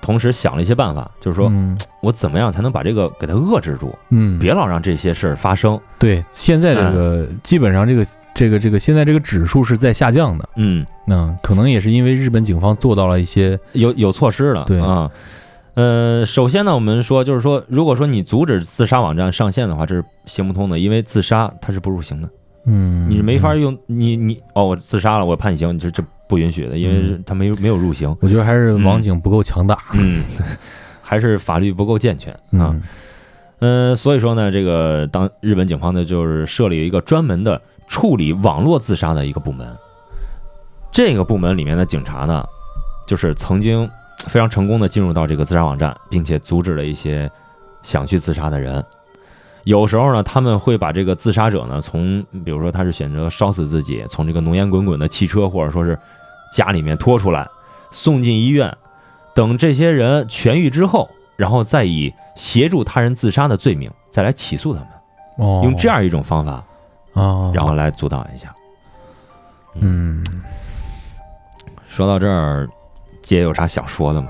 [0.00, 5.78] 同时想了一些办法，就是说嗯我怎么样才能把这个给它遏制住，嗯，别老让这些事儿发生。
[5.98, 15.10] 对，现在这个、基本上这个这个这个现在这个指数是在下降的，嗯，那，可能也是因为日本警方做到了一些，有有措施了，对啊。
[15.74, 22.28] 呃，首先呢，我们说就是说，如果说你阻止自杀网站上线的话，这是行不通的，因为自杀它是不入刑的，
[22.68, 30.22] 嗯，你是没法嗯用你你哦，我自杀了，我判刑，你这这不允许的，因为他没有没有入刑，我觉得还是网警不够强大，嗯，
[31.00, 32.70] 还是法律不够健全啊。
[32.72, 32.82] 嗯
[33.60, 39.66] 呃，所以说呢，这个当日本警方呢，就是设立一个专门的处理网络自杀的一个部门。
[40.92, 42.44] 这个部门里面的警察呢，
[43.06, 43.90] 就是曾经
[44.28, 47.28] 非常成功的进入到这个自杀网站，并且阻止了一些
[47.82, 48.84] 想去自杀的人。
[49.68, 55.98] 有时候呢，他们会把这个自杀者呢，从比如说他是选择烧死自己，从这个浓烟滚滚的汽车或者说是
[56.50, 57.46] 家里面拖出来，
[57.90, 58.74] 送进医院，
[59.34, 64.88] 等这些人痊愈之后，然后再以协助他人自杀的罪名再来起诉他们，
[65.36, 66.52] 哦，用这样一种方法，
[67.12, 68.54] 啊，然后来阻挡一下。
[69.74, 70.24] 嗯，
[71.86, 72.66] 说到这儿，
[73.20, 74.28] 姐有啥想说的吗？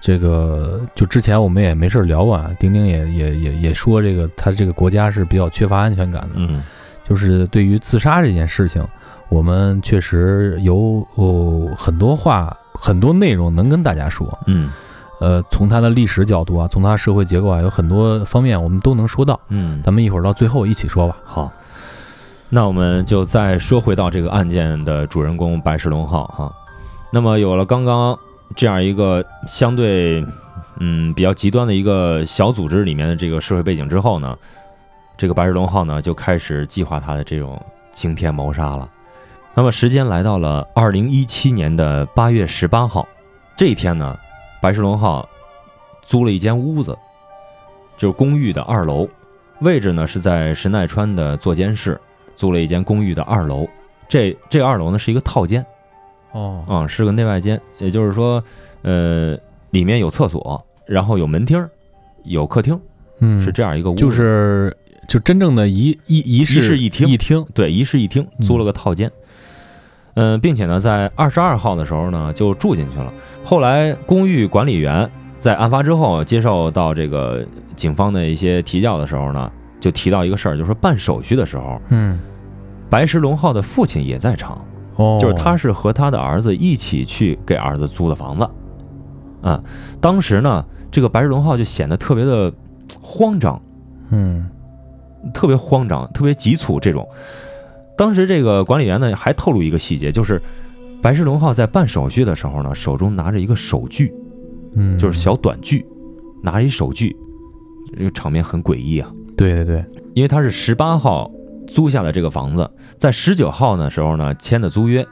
[0.00, 6.62] 这个就之前我们也没事儿聊过啊，丁丁也也也也说这个他这个国家是比较缺乏安全感的，嗯
[7.08, 8.86] 就是对于自杀这件事情，
[9.28, 14.70] 我们确实有哦很多话很多内容能跟大家说，嗯
[15.20, 19.38] 呃，从它的历史角度啊，从它社会结构啊，有很多方面我们都能说到。
[19.48, 21.16] 嗯，咱们一会儿到最后一起说吧。
[21.24, 21.52] 好，
[22.48, 26.50] 那我们就再说回到这个案件的主人公白石龙浩哈。
[27.12, 28.18] 那么有了刚刚
[28.56, 30.24] 这样一个相对
[30.78, 34.36] 嗯比较极端的一个小组织里面的这个社会背景之后呢，
[35.16, 37.60] 这个白石龙浩呢就开始计划他的这种
[37.92, 38.88] 惊天谋杀了。
[39.54, 43.06] 那么时间来到了二零一七年的八月十八号，
[43.56, 44.18] 这一天呢，
[44.60, 45.28] 白石龙浩
[46.02, 46.96] 租了一间屋子，
[47.98, 49.08] 就是公寓的二楼，
[49.60, 52.00] 位置呢是在神奈川的座间市，
[52.36, 53.68] 租了一间公寓的二楼。
[54.08, 55.64] 这这二楼呢是一个套间
[56.32, 58.42] 哦，啊、是个内外间，也就是说，
[58.82, 59.36] 呃，
[59.70, 61.68] 里面有厕所，然后有门厅儿，
[62.24, 62.78] 有客厅，
[63.18, 63.94] 嗯，是这样一个屋。
[63.94, 64.76] 就是
[65.08, 69.10] 就真正的一一一室室一厅一厅，对，一室一厅，租了个套间。
[70.14, 73.12] 嗯、并且呢，在二十二号的时候呢，就住进去了。
[73.44, 82.20] 后来，公寓管理员在案发之后接受到这个警方的一些提教的时候呢，就提到一个事儿，就是说办手续的时候，嗯，
[82.90, 84.62] 白石龙浩的父亲也在场，
[85.00, 88.48] 哦，就是他是和他的儿子一起去给儿子租的房子。
[89.40, 89.62] 啊，
[90.00, 92.52] 当时呢，这个白石龙浩就显得特别的
[93.00, 93.60] 慌张，
[94.10, 94.48] 嗯
[95.32, 97.08] 特别慌张，特别急促这种。
[97.96, 100.40] 当时这个管理员呢还透露一个细节，就是
[101.02, 104.12] 白石龙浩在办手续的时候呢，手中拿着一个手锯，
[104.74, 105.86] 嗯，就是小短锯，
[106.42, 107.16] 拿着一手锯，
[107.96, 109.10] 这个场面很诡异啊。
[109.36, 109.84] 对对对，
[110.14, 111.30] 因为他是十八号
[111.72, 115.06] 租下了这个房子，在十九号的时候呢签的租约，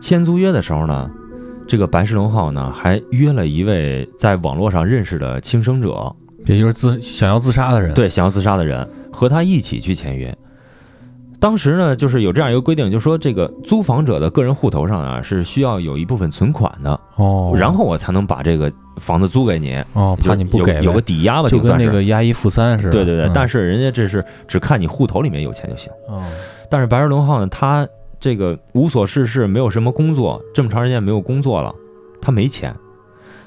[0.00, 1.10] 签租约的时候呢，
[1.66, 6.14] 这个白石龙浩呢还约了一位在网络上认识的轻生者，
[6.46, 10.36] 也就是自想要自杀的人，，对，想要自杀的人和他一起去签约。
[11.44, 19.76] 当时呢，就是有这样一个规定，就说这个租房者的个人户头上啊是需要有一部分存款的，哦，然后我才能把这个房子租给你。
[19.92, 21.86] 哦，就怕你不给，有有个抵押吧，就跟那。
[21.86, 22.92] 个押一付三似的。
[22.92, 25.92] 对对对，但是是人家这是只看你户头里面有钱就行。
[26.08, 26.22] 哦，
[26.70, 27.86] 但是白日龙浩呢，他
[28.18, 31.70] 这个无所事事，没有什么工作，这么长时间没有工作了，
[32.22, 32.74] 他没钱，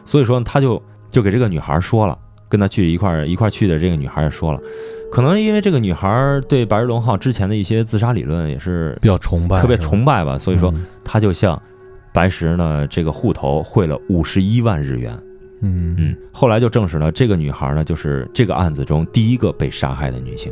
[0.05, 0.79] 所以说他就
[1.09, 2.15] 就给这个女孩说了，
[2.47, 4.59] 跟他去一块儿一块儿去的这个女孩也说了，
[5.11, 11.59] 可能因为这个女孩对白日龙浩之前的一些自杀理论也是比较崇拜，特别崇拜吧，所以说她就向
[12.13, 15.17] 白石呢这个户头汇了五十一万日元。
[15.61, 20.51] 嗯嗯，后来就证实了这个女孩呢就是这个案子中第一个被杀害的女性。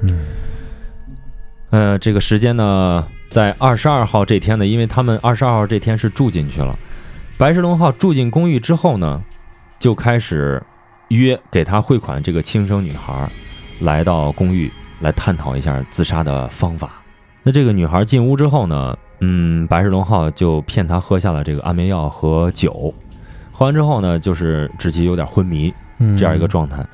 [0.00, 0.26] 嗯
[1.70, 6.78] 呃，这个时间呢，在二十二号这天呢，因为他们二十二号这天是住进去了。
[7.38, 9.22] 白石龙浩住进公寓之后呢，
[9.78, 10.62] 就开始
[11.16, 13.28] 约给他汇款这个轻生女孩
[13.80, 14.70] 来到公寓
[15.00, 17.02] 来探讨一下自杀的方法。
[17.42, 22.94] 那这个女孩进屋之后呢，嗯，白石龙浩就骗她喝下了这个安眠药和酒，
[23.50, 26.86] 喝完之后呢，就是指其有点昏迷嗯这样一个状态。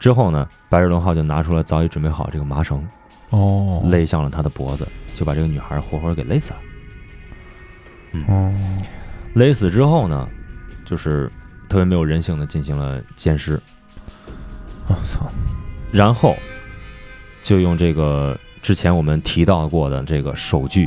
[0.00, 2.84] 之后呢，白石龙浩就拿出了早已准备好这个麻绳，
[3.30, 6.58] 哦勒向了她的脖子，就把这个女孩活活给勒死了。
[8.26, 8.52] 哦
[9.34, 10.28] 勒死之后呢，
[10.84, 11.30] 就是
[11.72, 13.58] 特别没有人性的进行了奸尸，
[14.88, 15.26] 我操。
[15.90, 16.36] 然后
[17.42, 20.86] 就用这个之前我们提到过的这个手锯，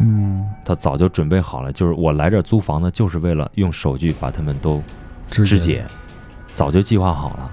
[0.00, 0.42] 嗯。
[0.64, 4.82] 他早就准备好了，就是我来这儿租房呢，就是为了用手锯把他们都
[5.30, 5.84] 肢肢解，
[6.54, 7.50] 早就计划好了，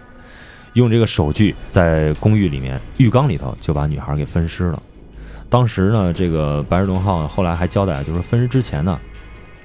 [0.71, 4.81] 用这个手锯在公寓里面浴缸里头就把女孩给分尸了。
[5.49, 8.97] 当时呢，这个白日龙浩后来还交代，就是分尸之前呢，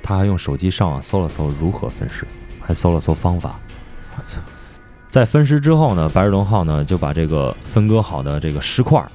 [0.02, 2.26] 他还用手机上网搜了搜如何分尸，
[2.68, 3.58] 还搜了搜方法。
[4.18, 4.42] 我操
[5.08, 9.10] 在分尸之后呢，白日龙浩呢就把这个分割好的这个尸块儿，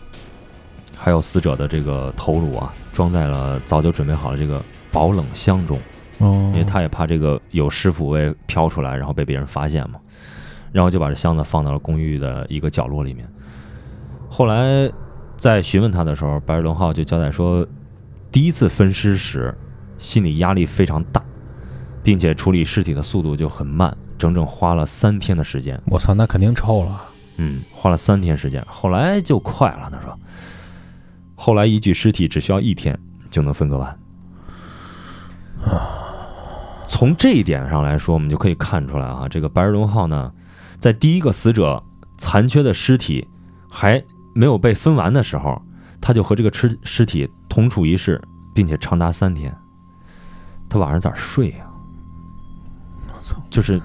[0.97, 4.59] 还有死者的这个头颅啊，装在了早就准备好的这个
[4.91, 5.79] 保冷箱中。
[6.17, 9.99] 哦，因为他也怕这个有尸腐味飘出来，然后被别人发现嘛，
[10.71, 13.29] 然后就把这箱子放到了公寓的一个角落里面。
[14.27, 14.91] 后来
[15.37, 17.63] 在询问他的时候，白日龙浩就交代说，
[18.31, 19.55] 第一次分尸时
[19.99, 21.21] 心理压力非常大，
[22.03, 25.81] 并且处理尸体的速度就很慢，整整花了三天的时间。
[25.85, 27.01] 我操，那肯定臭了。
[27.37, 29.89] 嗯，花了三天时间，后来就快了。
[29.91, 30.19] 他说，
[31.35, 32.99] 后来一具尸体只需要一天
[33.31, 33.99] 就能分割完。
[36.87, 40.31] 从这一点上来说，我们就可以看出来啊，这个白日龙号呢，
[40.79, 41.81] 在第一个死者
[42.19, 43.27] 残缺的尸体
[43.67, 44.03] 还
[44.35, 45.59] 没有被分完的时候，
[45.99, 48.21] 他就和这个尸尸体同处一室，
[48.53, 49.55] 并且长达三天。
[50.69, 51.72] 他晚上咋睡呀、我
[53.23, 53.81] 操，就是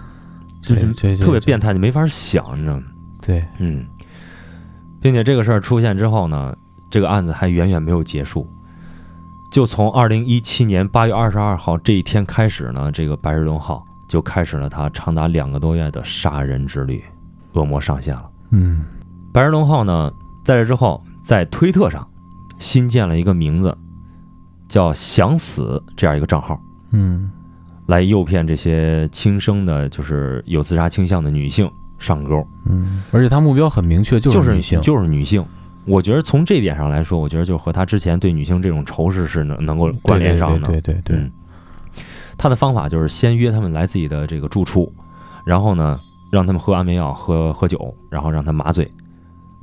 [0.61, 2.83] 就是特别变态，你没法想，你知道吗？
[3.23, 3.87] 对，嗯，
[5.01, 6.55] 并且这个事儿出现之后呢，
[6.91, 8.47] 这个案子还远远没有结束。
[9.51, 17.03] 就从二零一七年八月二十二号这一天开始呢，这个白日龙号就开始了他长达两个多月的杀人之旅，
[17.55, 18.31] 恶魔上线了。
[18.51, 18.85] 嗯
[19.33, 20.13] 白日龙号呢，
[20.45, 22.07] 在这之后在推特上
[22.59, 23.77] 新建了一个名字，
[24.69, 27.31] 叫“想死”这样一个账号，嗯
[27.89, 32.47] 来诱骗这些轻生的，就是有自杀倾向的女性上钩。
[32.67, 35.43] 嗯，而且他目标很明确，就是女性，就是女性。
[35.87, 40.69] 我觉得从这一点上来说，我觉得就和他之前对女性这种仇视是能能够关联上的。
[40.69, 41.33] 对对对对对嗯，
[42.37, 44.93] 他的方法就是先约他们来自己的这个住处，
[45.47, 45.99] 然后呢
[46.31, 48.87] 让他们喝安眠药、喝喝酒，然后让他麻醉，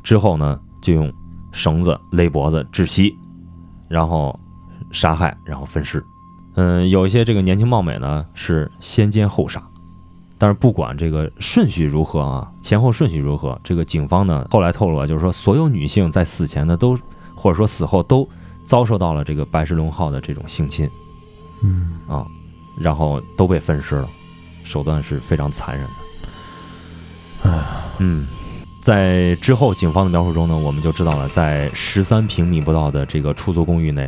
[0.01, 1.13] 之后呢就用
[1.51, 3.15] 绳子勒脖子窒息，
[3.87, 4.37] 然后
[4.89, 6.03] 杀害，然后分尸。
[6.55, 9.61] 嗯，有一些这个年轻貌美呢是先奸后杀，
[10.37, 16.97] 但是不管这个顺序如何啊，前后顺序如何，这个警方呢后来透露啊，就是说所有女性在死前呢都
[17.35, 18.27] 或者说死后都
[18.65, 20.89] 遭受到了这个白石龙号的这种性侵。
[21.61, 21.99] 嗯。
[22.07, 22.25] 啊，
[22.77, 24.07] 然后都被分尸了，
[24.63, 25.91] 手段是非常残忍的。
[27.97, 28.27] 嗯，
[28.81, 34.07] 在之后警方的描述中呢，我们就知道了，在十三平米不到的这个出租公寓内，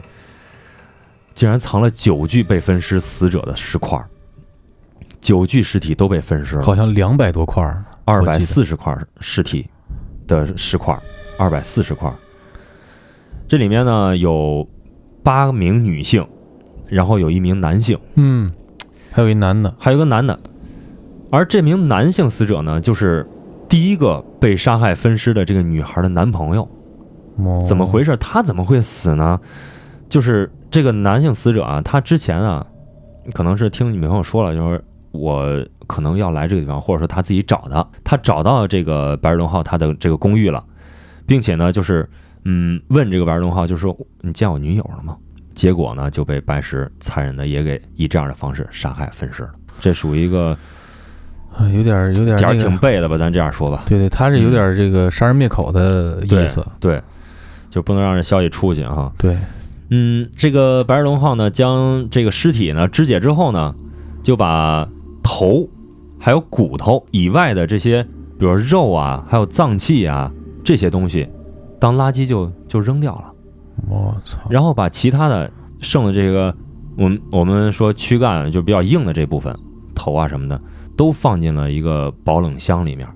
[1.38, 4.10] 竟然藏了九具被分尸死者的尸块儿，
[5.21, 6.63] 九具尸体都被分尸了。
[6.63, 9.70] 好像两百多块儿，二百四十块尸体
[10.26, 10.99] 的尸块，
[11.38, 12.11] 二百四十块。
[13.47, 14.68] 这里面呢有
[15.22, 16.28] 八名女性，
[16.88, 18.51] 然后有一名男性，嗯，
[19.11, 20.39] 还有一男的，还有个男的。
[21.30, 23.24] 而这名男性死者呢，就是
[23.70, 26.68] 第一个被杀害分尸的这个女孩的男朋友。
[27.36, 28.18] 哦怎么回事？
[28.18, 29.39] 他怎么会死呢？
[30.09, 32.65] 就是这个男性死者啊，他之前啊，
[33.34, 40.63] 可能是听女朋友说了，就是我可能要来这个地方，或者说他自己找的，他找到这个白日龙号他的这个公寓了，
[41.26, 42.07] 并且呢，就是
[42.45, 45.18] 嗯，问这个白日龙号，就说你见我女友了吗？
[45.53, 49.49] 结果呢，就被白石残忍的也给以这样的方式杀害分尸了。
[49.80, 50.55] 这属于一个
[51.55, 53.84] 啊，有点有点点儿挺背的吧，咱这样说吧。
[53.88, 56.63] 对对，他是有点这个杀人灭口的意对思。
[56.80, 57.01] 对，
[57.72, 59.11] 就不能让这消息出去哈。
[59.18, 59.36] 对，
[59.89, 63.73] 嗯，这个白日龙号呢，将这个尸体呢肢解之后呢，
[64.21, 64.88] 就把
[65.23, 65.67] 头
[66.19, 68.03] 还有骨头以外的这些，
[68.38, 70.31] 比如肉啊，还有脏器啊
[70.63, 71.27] 这些东西，
[71.79, 73.33] 当垃圾就就扔掉了，
[73.88, 76.53] 我操，然后把其他的剩的这个，
[76.97, 79.57] 我们我们说躯干就比较硬的这部分，
[79.95, 80.59] 头啊什么的，
[80.97, 83.07] 都放进了一个保冷箱里面，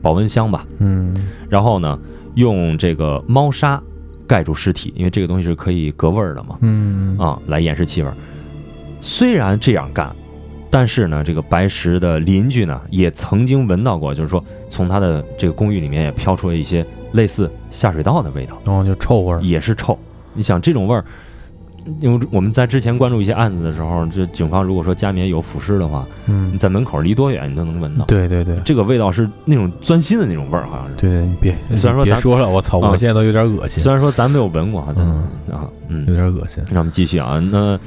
[0.00, 0.64] 保温箱吧。
[0.78, 1.28] 嗯。
[1.48, 1.98] 然后呢，
[2.34, 3.82] 用这个猫砂
[4.30, 8.14] 盖住尸体，因为这个东西是可以隔味儿的嘛，嗯啊，来掩饰气味儿。
[9.00, 10.14] 虽然这样干，
[10.70, 19.42] 但是呢，这个白石的邻居呢，也曾经闻到过，就是说从他的这个公寓里面也飘出了一些类似下水道的味道，然后就臭味儿。
[19.42, 19.98] 也是臭。
[20.32, 21.04] 你想这种味儿，
[22.00, 28.04] 因为我们在之前关注一些案子的时候，这警方如果说家里面有腐尸的话，嗯你，在门口离多远你都能闻到。
[28.06, 30.94] 对对对这个味道是那种钻心的那种味儿，好像是。
[30.96, 36.62] 对对，你别虽然说咱别说了，我操，啊我现在都有点恶心虽，然说咱没有闻过啊，咱嗯啊，嗯有，点恶心。
[36.70, 37.38] 那我们继续啊。
[37.50, 37.78] 那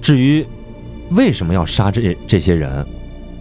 [0.00, 0.46] 至于
[1.10, 2.86] 为什么要杀这这些人，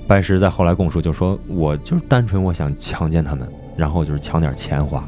[0.07, 3.47] 白石在后来供述就说，我就是单纯我想强奸他们，
[3.77, 5.03] 然后就是抢点钱花。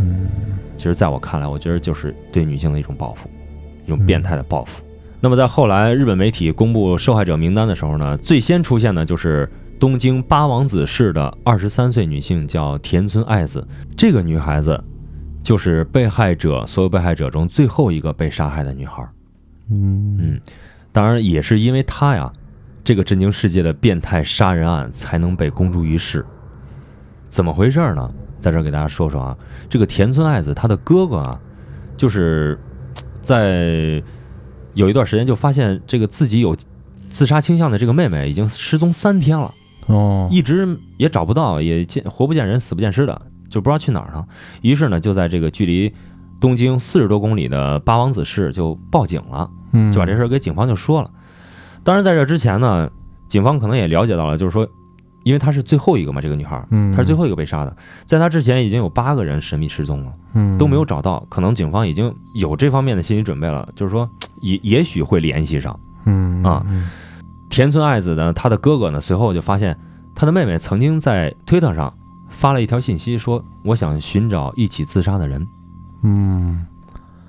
[0.00, 0.26] 嗯
[0.76, 3.30] 其实在我看来，我觉得就是对女性的一种报复，
[3.84, 4.82] 一种变态的报复。
[5.20, 13.66] 那么在后来日本媒体公布受害者名单的时候呢，最先出现的就是东京八王子市的二十三岁女性，叫田村爱子。
[13.96, 14.82] 这个女孩子
[15.42, 19.08] 就是被害者所有被害者中最后一个被杀害的女孩。
[19.70, 20.40] 嗯嗯，
[20.90, 22.32] 当然也是因为她呀，
[22.82, 26.24] 这个震惊世界的变态杀人案才能被公诸于世。
[27.30, 28.12] 怎么回事呢？
[28.40, 29.36] 在这儿给大家说说啊，
[29.68, 31.40] 这个田村爱子她的哥哥啊，
[31.96, 32.58] 就是
[33.22, 34.02] 在
[34.74, 36.54] 有一段时间就发现这个自己有
[37.08, 39.52] 自杀倾向的这个妹妹已经失踪三天了，
[39.86, 40.68] 哦，一直
[40.98, 44.26] 也找不到，也见活不见人，死不见尸的，就不知道去哪儿了。
[44.60, 45.92] 于是呢，就在这个距离
[46.40, 49.48] 东京四十多公里的八王子市就报警了。
[49.74, 51.10] 嗯就把这事儿给警方就说了。
[51.82, 52.90] 当然，在这之前呢，
[53.26, 54.68] 警方可能也了解到了，就是说，
[55.22, 64.08] 因为她是最后一个嘛，这个女孩儿，嗯她是最后一个被杀的，在她之前已经有八个人神秘失踪了，嗯都没有找到，可能警方已经有这方面的心理准备了，就是说，
[64.40, 65.78] 也也许会联系上。
[66.04, 66.88] 嗯啊嗯
[67.48, 69.76] 田村爱子呢，她的哥哥呢，随后就发现
[70.14, 71.92] 她的妹妹曾经在推特上
[72.28, 75.46] 发了一条信息，说我想寻找一起自杀的人。
[76.02, 76.66] 嗯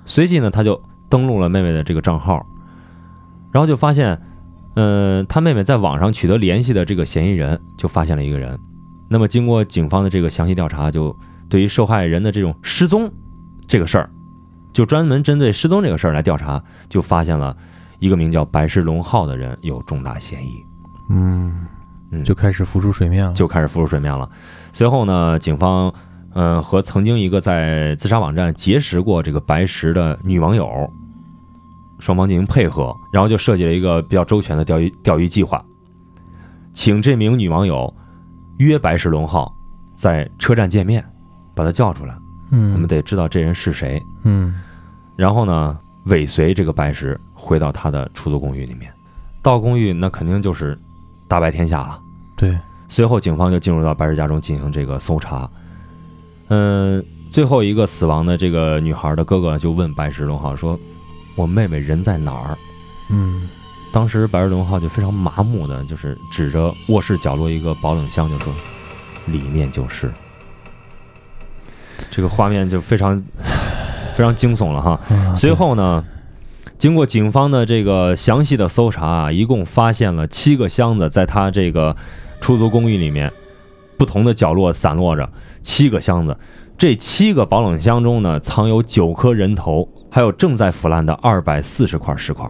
[0.06, 2.44] 随即呢，他就登录了妹妹的这个账号，
[3.52, 4.20] 然后就发现，
[4.74, 8.58] 呃，他妹妹在网上取得联系的这个嫌疑人，就发现了一个人。
[9.08, 11.14] 那么经过警方的这个详细调查，就
[11.48, 13.10] 对于受害人的这种失踪
[13.68, 14.10] 这个事儿，
[14.72, 17.56] 就专门针对失踪这个事儿来调查，就发现了
[18.00, 20.64] 一个名叫白石龙浩的人有重大嫌疑，
[21.10, 21.66] 嗯，
[22.10, 23.32] 嗯，就开始浮出水面了。
[23.34, 24.28] 就开始浮出水面了。
[24.72, 25.92] 随后呢，警方
[26.34, 30.90] 嗯、呃和曾经一个在自杀网站结识过这个白石的女网友，
[31.98, 35.64] 双方进行配合，然后就设计了一个比较周全的钓鱼钓鱼计划，
[36.72, 37.92] 请这名女网友
[38.58, 39.54] 约白石龙浩
[39.94, 41.04] 在车站见面，
[41.54, 42.16] 把他叫出来，
[42.50, 44.54] 嗯，我们得知道这人是谁，嗯
[45.16, 48.92] 然后呢尾随这个白石回到他的出租公寓里面。
[49.42, 50.78] 到公寓那肯定就是
[51.28, 52.00] 大白天下了。
[52.34, 55.48] 对，随后，警方就进入到白石家中进行这个搜查。
[56.48, 60.78] 嗯，最后一个死亡的这个女孩的哥哥就问白石龙浩说
[61.36, 62.56] ：“我妹妹人在哪儿
[63.10, 63.48] 嗯？”
[63.92, 68.52] 当时白日龙浩就非常麻木的，就是指着卧室角落一个保冷箱就说
[69.26, 70.12] ：“里面就是。”
[72.10, 73.22] 这个画面就非常
[74.16, 75.00] 非常惊悚了哈。
[75.08, 76.04] 啊随后呢，
[76.76, 81.94] 经过警方的这个详细的搜查啊，一共发现了七个箱子，在他这个
[82.40, 83.32] 出租公寓里面
[83.96, 85.30] 不同的角落散落着
[85.62, 86.36] 七个箱子。
[86.76, 92.48] 这七个保冷箱中呢，藏有九颗人头，还有正在腐烂的二百四十块石块。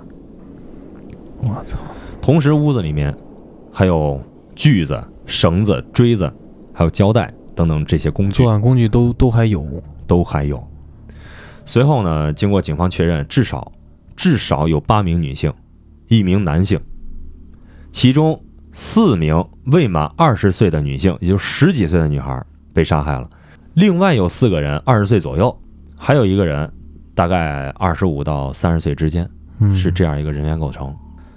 [1.38, 1.78] 我操，
[2.20, 3.16] 同时，屋子里面
[3.72, 4.20] 还有
[4.54, 6.30] 锯子、绳子、锥子，
[6.74, 8.50] 还有胶带等等这些工具作。
[8.50, 9.66] 案工具都都还有。
[10.06, 10.62] 都还有。
[11.64, 13.72] 随后呢，经过警方确认，至少
[14.14, 15.50] 至少有八名女性，
[16.08, 16.78] 一名男性，
[17.90, 18.38] 其中
[18.74, 19.42] 四名
[19.72, 22.44] 未满二十岁的女性，也就十几岁的女孩
[22.74, 23.26] 被杀害了。
[23.72, 25.58] 另外有四个人二十岁左右，
[25.96, 26.70] 还有一个人
[27.14, 29.28] 大概二十五到三十岁之间，
[29.60, 30.94] 嗯，是这样一个人员构成。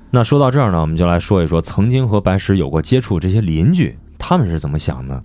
[0.10, 5.24] 那说到这儿呢，我们就来说一说曾经和白石有过接触这些邻居，他们是怎么想的？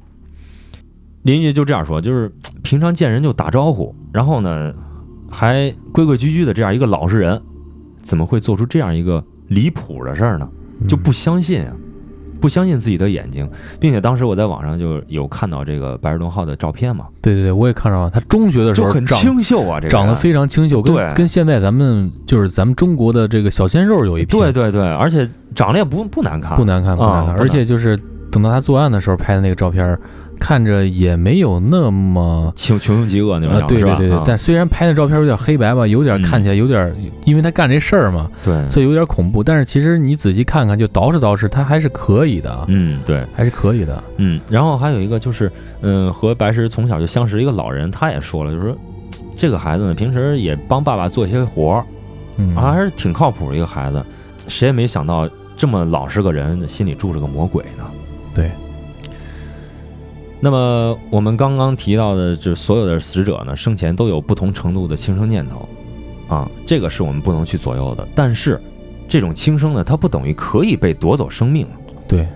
[1.22, 2.30] 邻居就这样说，就是
[2.62, 4.74] 平常见人就打招呼，然后呢
[5.30, 7.40] 还规规矩矩的这样一个老实人，
[8.02, 10.48] 怎么会做出这样一个离谱的事儿呢？
[10.88, 11.72] 就不相信啊，
[12.42, 27.96] 不相信自己的眼睛，并且当时我在网上就有看到这个白日东号的照片嘛，对对对，我也看到了，他中学的时候就很长清秀啊，这个长得非常清秀，跟跟现在咱们就是咱们中国的这个小鲜肉有一拼，对对对，而且长得也不不难看，不难看不难看，而且就是
[28.32, 30.00] 等到他作案的时候拍的那个照片儿，
[30.42, 32.52] 看着也没有那么。
[32.56, 36.92] 穷穷凶极恶那种对对对对，啊但虽然拍的照片有点黑白吧，有点嗯看起来有点，
[37.24, 39.44] 因为他干这事儿嘛，对，所以有点恐怖。
[39.44, 43.22] 但是其实你仔细看看，就捯饬捯饬，他还是可以的，嗯对。
[43.32, 44.02] 还是可以的。
[44.16, 48.76] 嗯，然后还有一个就是，嗯，和白石从小就相识一个老人，他也说了，就是说
[49.36, 51.84] 这个孩子呢，平时也帮爸爸做一些活儿，
[52.38, 54.02] 嗯，还是挺靠谱的一个孩子。
[54.48, 57.84] 谁也没想到这么老实个人，心里住着个魔鬼呢。
[58.34, 58.50] 对。
[60.44, 65.68] 那么我们刚刚提到的，就是所有的死者呢，生前都有不同程度的轻生念头，
[66.26, 68.04] 啊，这个是我们不能去左右的。
[68.12, 68.60] 但是，
[69.06, 71.64] 这种轻生呢，它不等于可以被夺走生命。
[72.08, 72.26] 对，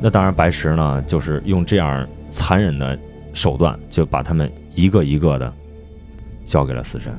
[0.00, 2.96] 那当然，白石呢，就是用这样残忍的
[3.32, 5.52] 手段，就把他们一个一个的
[6.46, 7.12] 交给了死神。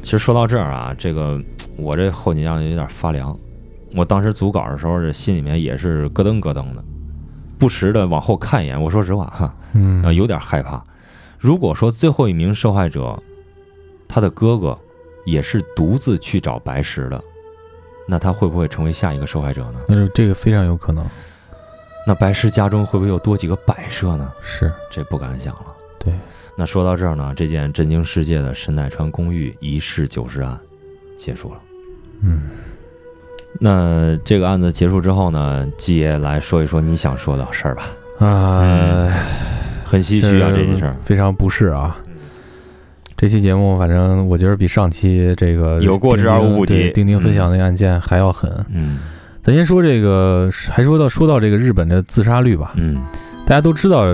[0.00, 1.42] 其实说到这儿啊，这个
[1.76, 3.36] 我这后脊梁有点发凉。
[3.96, 6.84] 我当时组稿的时候，这心里面也是咯噔咯噔的，
[7.58, 8.80] 不时的往后看一眼。
[8.80, 10.82] 我说实话哈，嗯啊，有点害怕。
[11.38, 13.20] 如果说最后一名受害者，
[14.08, 14.76] 他的哥哥
[15.24, 17.22] 也是独自去找白石的，
[18.08, 19.80] 那他会不会成为下一个受害者呢？
[19.88, 21.04] 那就这个非常有可能
[22.06, 24.32] 那白石家中会不会又多几个摆设呢？
[24.42, 25.74] 是这不敢想了。
[25.98, 26.14] 对，
[26.56, 30.58] 那说到这儿呢，这件震惊世界的神奈川公寓一室九尸案
[31.18, 31.60] 结束了。
[32.20, 32.42] 嗯，
[33.60, 37.84] 那这个案子结束之后呢，季爷来说一说你想说的事儿吧。
[38.18, 39.06] 啊，
[39.84, 40.96] 很唏嘘啊，这件事儿。
[41.00, 41.96] 非常不适啊。
[43.16, 48.50] 这期节目，反正我觉得比上期这个有过之而无不及对钉钉分享那个案件还要狠。
[48.74, 48.98] 嗯
[49.42, 53.00] 咱先说这个，还说到说到这个日本的自杀率吧，嗯
[53.46, 54.04] 大家都知道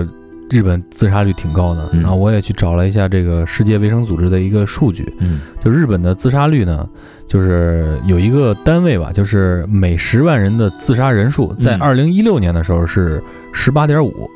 [0.49, 6.87] 日本自杀率挺高的，嗯然后我也去找了一下这个世界卫生组织的一个数据，嗯就日本的自杀率呢，
[7.27, 13.21] 就是有一个单位吧，就是每十万人的自杀人数，在嗯二零一六年的时候是
[13.51, 14.29] 十八点五，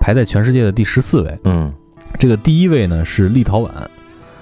[0.00, 1.38] 排在全世界的第十四位。
[1.44, 1.72] 嗯
[2.18, 3.68] 这个第一位呢是立陶宛，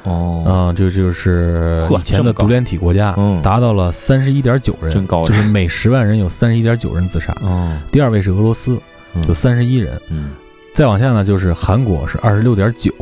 [0.04, 7.34] 哦啊、这就是以前的独联体国家，嗯达到了三十一点九人，真高就是每十万人有三十一点九人自杀。
[7.42, 8.78] 哦第二位是俄罗斯，
[9.26, 10.00] 有三十一人。
[10.10, 10.30] 嗯
[10.74, 12.92] 再往下呢，就是韩国是二十六点九。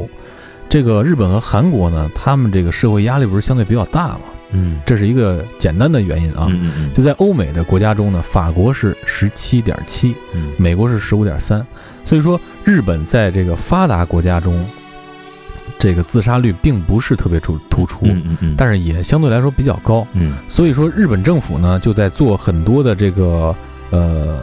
[0.68, 4.20] 这个日本和韩国呢，他们这个社会压力不是相对比较大嘛？
[4.54, 6.48] 嗯这是一个简单的原因啊。
[6.94, 11.64] 就在欧美的国家中呢，法国是十七点七，嗯美国是十五点三。
[12.04, 14.64] 所以说，日本在这个发达国家中，
[15.78, 20.06] 这个自杀率并不是特别出突出，嗯嗯嗯，但是也相对来说比较高。
[20.12, 23.54] 嗯所以说，日本政府呢就在做很多的这个
[23.90, 24.38] 呃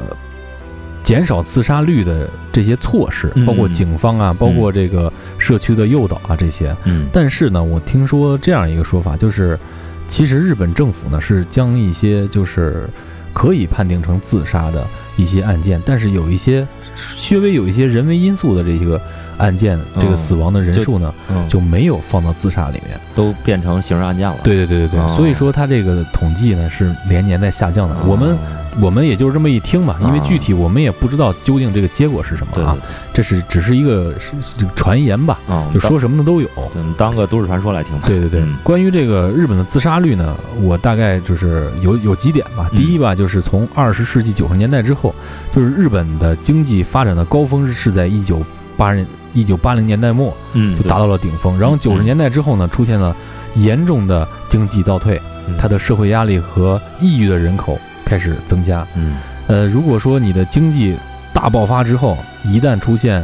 [1.04, 6.76] 减少自杀率的这些措施，嗯包括警方啊，包括这个社区的诱导啊这些。
[6.86, 9.58] 嗯但是呢，我听说这样一个说法，就是
[10.12, 12.86] 其实日本政府呢是将一些就是
[13.32, 14.86] 可以判定成自杀的
[15.16, 19.00] 一些案件，但是有一些稍微有一些人为因素的这个
[19.38, 23.00] 案件，这个嗯死亡的人数呢嗯就没有放到自杀里面。
[23.16, 24.38] 都变成刑事案件了。
[24.44, 27.96] 对对对对对，哦所以说它这个统计呢是连年在下降的。
[28.06, 28.38] 我们
[28.80, 32.78] 我们也就是这么一听嘛，因为具体我们也不知道究竟这个结果是什么对啊，
[33.14, 34.14] 这是只是一个
[34.58, 36.48] 这个传言吧，啊，就说什么的都有。
[36.98, 38.04] 当个都市传说来听吧。
[38.08, 38.42] 对对对。
[38.42, 42.70] 嗯，关于这个日本的自杀率呢，我大概就是有有几点吧。
[42.72, 42.78] 嗯。
[42.78, 45.14] 第一吧，就是从二十世纪九十年代之后，
[45.52, 48.42] 就是日本的经济发展的高峰是在一九
[48.78, 53.16] 八零一九八零年代末嗯，就达到了顶峰，然后九十年代之后呢，出现了
[53.56, 55.58] 严重的经济倒退，嗯。
[55.58, 57.78] 它的社会压力和抑郁的人口
[58.12, 58.86] 开始增加。
[58.98, 59.16] 嗯。
[59.48, 60.98] 呃，如果说你的经济
[61.34, 63.24] 大爆发之后，一旦出现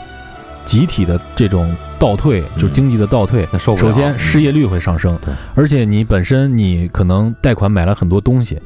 [0.65, 3.91] 集体的这种倒退，就是经济的倒退，那受不了。
[3.91, 8.57] 首先失业率会上升，对，而且你本身你可能贷款买了很多东西。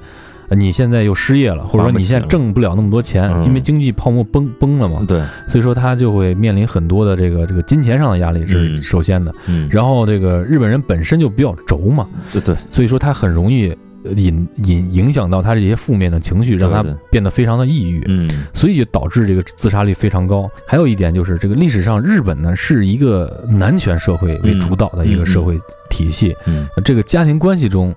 [0.49, 3.41] 呃你现在又失业了，或者说你现在挣不了那么多钱，嗯。
[3.43, 8.83] 因为经济泡沫崩崩了嘛，对，所以说他就会面临很多的这个这个金钱上的压力是嗯。
[8.83, 9.33] 首先的。
[9.47, 13.77] 嗯，然后这个日本人本身就比较轴嘛，对对，所以说他很容易呃
[14.15, 18.29] 引引影响到他这些负面的情绪，让他变得非常的抑郁，嗯。
[18.53, 20.49] 所以就导致这个自杀率非常高。
[20.65, 26.67] 还有一点就是，这个历史上日本呢是一个男权社会为主导的一个社会体系，嗯。
[26.75, 27.95] 呃这个家庭关系中，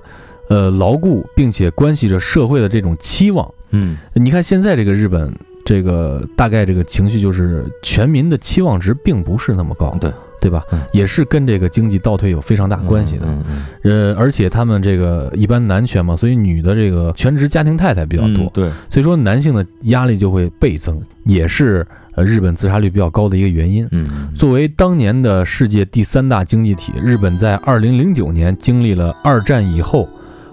[0.48, 3.48] 呃，牢固并且关系着社会的这种期望。
[3.70, 3.96] 嗯。
[4.12, 5.34] 你看现在这个日本
[5.64, 10.12] 这个大概这个情绪就是全民的期望值并不是那么高，对
[10.44, 10.80] 对吧嗯？
[10.92, 13.26] 也是跟这个经济倒退有非常大关系的。
[13.82, 23.88] 呃，而且他们这个一般男权嘛，所以女的这个全职家庭太太比较多，嗯对，所以说男性的压力就会倍增，也是呃日本自杀率比较高的一个原因。
[23.92, 30.06] 嗯作为当年的世界第三大经济体，日本在二零零九年经历了二战以后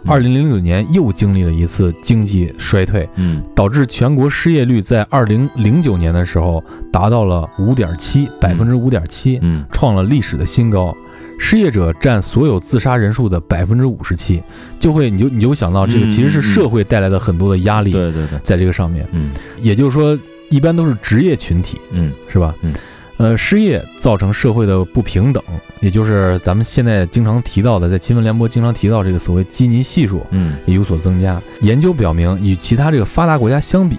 [0.05, 3.41] ，2009年又经历了一次经济衰退，嗯。
[3.55, 9.63] 导致全国失业率在二零零九年的时候达到了五点七百分之5.7，嗯。
[9.71, 10.95] 创了历史的新高。
[11.43, 14.43] 失业者占所有自杀人数的百分之五十七，
[14.79, 16.43] 就会你就你就想到这个嗯其实是嗯。
[16.53, 19.31] 社会带来的很多的压力对对对，在这个上面，嗯。
[19.59, 20.17] 也就是说，
[20.49, 22.11] 一般都是职业群体，嗯。
[22.27, 22.53] 是吧？
[22.61, 22.73] 嗯，
[23.21, 25.43] 呃，失业造成社会的不平等，
[25.79, 31.39] 也就是咱们现在经常提到的，在新闻联播经常提到这个所谓基尼系数嗯也有所增加。
[31.61, 33.97] 研究表明，与其他这个发达国家相比，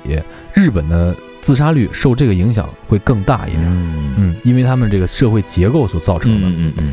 [0.54, 3.62] 日本的自杀率受这个影响会更大一点。
[3.64, 6.48] 嗯嗯，因为他们这个社会结构所造成的。
[6.48, 6.92] 嗯嗯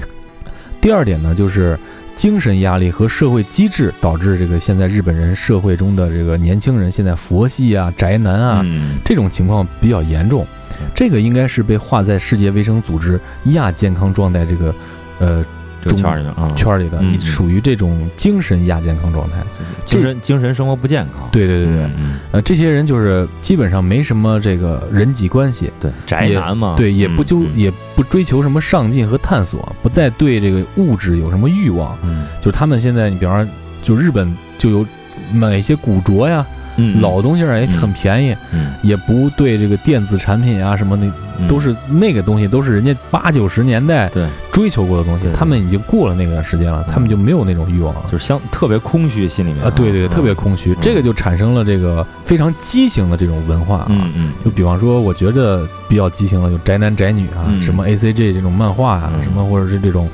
[0.80, 1.78] 第二点呢，就是
[2.16, 10.59] 精神压力和社会机制导致这个现在日本人社会中的这个年轻人现在佛系啊、宅男啊、嗯这种情况比较严重嗯。
[10.96, 14.74] 这个应该是被划在世界卫生组织亚健康状态这个
[15.20, 15.46] 呃
[15.82, 19.38] 这个圈儿里的啊，圈儿里的，属于这种精神亚健康状态。
[19.86, 27.50] 精神精神生活不健康，对对对对，嗯呃，这些人就是基本上没什么这个人际关系，对宅男嘛，对，也不就嗯。
[27.56, 31.98] 也不追求什么上进和探索，不再对这个物质有什么欲望。
[32.04, 32.28] 嗯。
[32.40, 33.52] 就是他们现在，你比方说，
[33.82, 34.86] 就日本就有
[35.34, 36.46] 买一些古着呀，
[36.80, 37.02] 嗯。
[37.02, 38.74] 老东西儿也很便宜，嗯。
[38.82, 41.06] 也不对这个电子产品啊什么的，
[41.40, 41.48] 嗯。
[41.48, 46.94] 都是那个东西都是人家八九十年代对，追求过的东西他们已经过了那段时间了，嗯。
[46.94, 48.02] 他们就没有那种欲望了。
[48.12, 53.88] 就是相特别空虚，心里面啊，对对特别空虚，这个就产生了这个非常畸形的这种文化啊。
[53.90, 57.62] 嗯嗯，就比方说，我觉得比较畸形的，就宅男宅女啊，嗯。
[57.62, 59.24] 什么 A C G 这种漫画啊，嗯。
[59.24, 60.10] 什么或者是这种，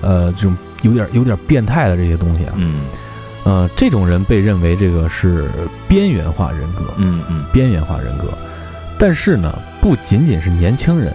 [0.00, 2.80] 呃，这种有点有点变态的这些东西啊，嗯
[3.44, 5.48] 呃，这种人被认为这个是
[5.86, 8.24] 边缘化人格，嗯嗯边缘化人格。
[8.98, 11.14] 但是呢，不仅仅是年轻人，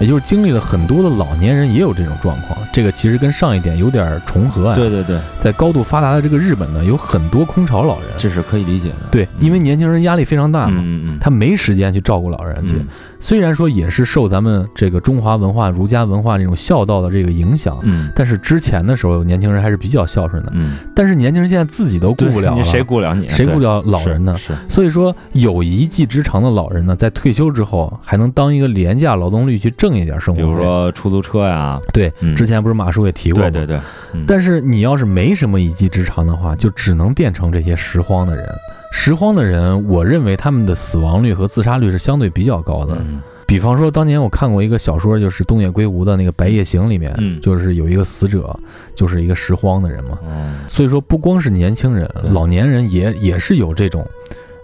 [0.00, 2.58] 也就是经历了很多的老年人也有这种状况。
[2.72, 4.74] 这个其实跟上一点有点重合啊。
[4.74, 8.08] 对，对对，在高度发达的这个日本呢，有很多空巢老人。
[8.18, 12.74] 这是可以理解的，对，因为年轻人压力非常大嘛，嗯嗯他没时间去照顾老人去。
[12.74, 12.88] 嗯
[13.22, 20.50] 虽然说也是受咱们这个中华文化、儒家文化这种孝道的这个影响，嗯但是之前的时候，年轻人还是比较孝顺的。
[20.54, 23.28] 嗯，但是年轻人现在自己都顾不了谁顾了你？
[23.28, 24.36] 谁顾了老人呢？
[24.36, 30.46] 是，是所以说，有一技之长的老人呢，在退休之后还能当一个廉价劳动力去挣一点生活比。
[30.46, 33.48] 如说出租车呀，对，嗯之前不是马叔也提过吗？
[33.50, 33.80] 对对对，
[34.14, 38.44] 嗯但是你要是没什么一技之长的话，就只能变成这些拾荒的人。
[38.92, 42.94] 拾荒的人，我认为他们的死亡率和自杀率是相对比较高的。
[43.00, 43.20] 嗯。
[43.44, 47.40] 比方说，当年我看过一个小说，就是东野圭吾的那个《白夜行》里面，嗯。
[47.40, 48.56] 就是有一个死者，
[48.94, 50.18] 就是一个拾荒的人嘛。
[50.22, 50.52] 哦。
[50.68, 54.06] 所以说，不光是年轻人，老年人也也是有这种，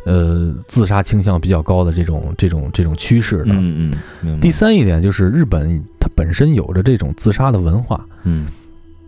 [0.04, 3.46] 呃，自杀倾向比较高的这种这种这种趋势的。
[3.48, 8.46] 嗯嗯，第三一点就是日本它本身有着这种自杀的文化，嗯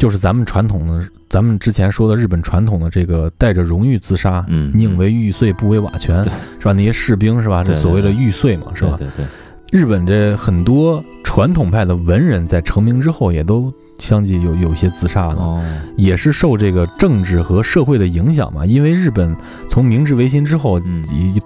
[0.00, 6.30] 就是咱们传统的，咱们之前说的日本传统的这个带着荣誉自杀，嗯，宁为玉碎不为瓦全，是
[6.64, 6.72] 吧？
[6.72, 7.62] 那些士兵是吧？
[7.62, 8.94] 这所谓的玉碎嘛，是吧？
[8.96, 9.26] 对对
[9.70, 15.62] 对，日本这很多传统派的文人在成名之后，也都相继有有一些自杀的，哦，
[15.98, 18.64] 也是受这个政治和社会的影响嘛。
[18.64, 19.36] 因为日本
[19.68, 20.80] 从明治维新之后，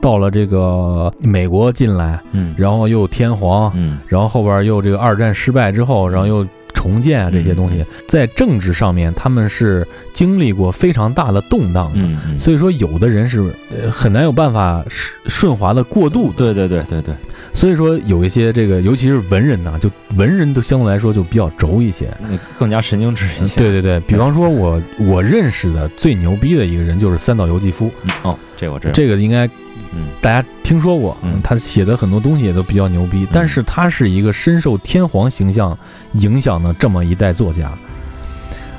[0.00, 6.46] 到了这个美国进来，嗯然后又天皇，嗯然后后边又这个二战失败之后，然后又
[6.84, 11.98] 重建啊这些东西，在政治上面他们是经历过非常大的动荡的。
[11.98, 13.40] 嗯嗯，所以说，有的人是
[13.70, 16.34] 呃很难有办法顺顺滑的过渡的。
[16.36, 17.14] 对对对对对，
[17.52, 22.08] 所以说，有一些这个，尤其是文人呐、就文人都相对来说就比较轴一些。
[22.58, 23.56] 更加神经质一些。
[23.58, 28.92] 对对对，比方说我 我认识的最牛逼的一个人就是三岛由纪夫，嗯哦，这我知道。
[28.92, 29.46] 这个应该
[29.92, 35.76] 嗯大家听说过，嗯他写的很多东西也都比较牛逼，但是他是一个深受天皇形象
[36.14, 37.72] 影响的这么一代作家。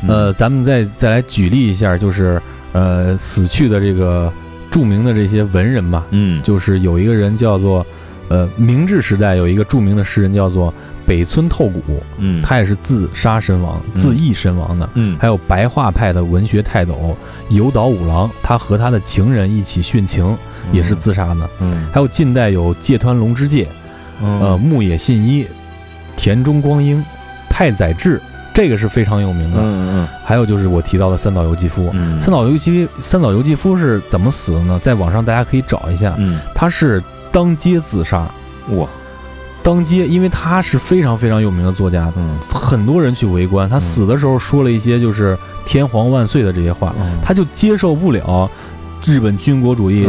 [0.07, 0.09] 嗯。
[0.09, 2.41] 呃，咱们再再来举例一下，就是
[2.73, 4.31] 呃死去的这个
[4.69, 6.41] 著名的这些文人吧，嗯。
[6.43, 7.85] 就是有一个人叫做
[8.29, 10.73] 呃明治时代有一个著名的诗人叫做
[11.05, 11.81] 北村透谷，
[12.17, 12.41] 嗯。
[12.41, 13.95] 他也是自杀身亡、嗯。
[13.95, 14.89] 自缢身亡的。
[14.95, 15.17] 嗯。
[15.19, 17.15] 还有白话派的文学泰斗
[17.49, 20.37] 有岛五郎，他和他的情人一起殉情，
[20.71, 21.49] 也是自杀的。
[21.61, 21.87] 嗯。
[21.93, 23.67] 还有近代有芥川龙之介，
[24.21, 25.45] 呃，牧野信一、
[26.15, 27.03] 田中光英、
[27.49, 28.19] 太宰治，
[28.55, 29.59] 这个是非常有名的。
[29.61, 31.93] 嗯嗯还有就是我提到的三岛由纪夫。
[32.17, 34.79] 三岛由纪三岛由纪夫是怎么死的呢？
[34.81, 38.27] 在网上大家可以找一下，嗯他是当街自杀，
[38.69, 38.87] 哇，
[39.61, 43.69] 当街，因为他是非常非常有名的作家，嗯，很多人去围观。
[43.69, 48.49] 他死的时候说了一些就是“天皇万岁”的这些话，他就接受不了
[49.05, 50.07] 日本军国主义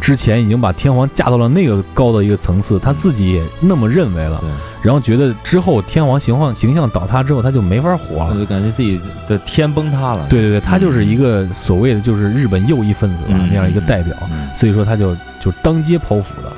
[0.00, 4.42] 之前已经把天皇架到了那个高的一个层次，他自己也那么认为了，
[4.82, 8.30] 然后觉得之后天皇形象形象倒塌之后，他就没法活了。
[8.34, 10.26] 我就感觉自己的天崩塌了。
[10.28, 16.52] 对对对，他就是一个所谓的就是日本右翼分子吧嗯那样一个代表，嗯，所以说他就就当街剖腹的，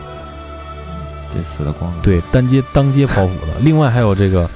[1.34, 1.98] 这死的光了。
[2.02, 3.58] 对，当街当街剖腹的。
[3.62, 4.48] 另外还有这个，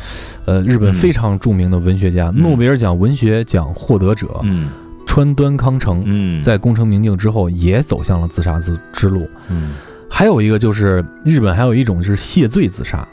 [0.44, 0.94] 呃，日本嗯。
[0.94, 2.42] 非常著名的文学家，嗯。
[2.42, 4.68] 诺贝尔奖文学奖获得者、嗯
[5.14, 9.30] 川端康成，嗯，在功成名就之后也走向了自杀之之路。
[9.48, 9.74] 嗯
[10.10, 13.06] 还有一个就是日本还有一种是谢罪自杀。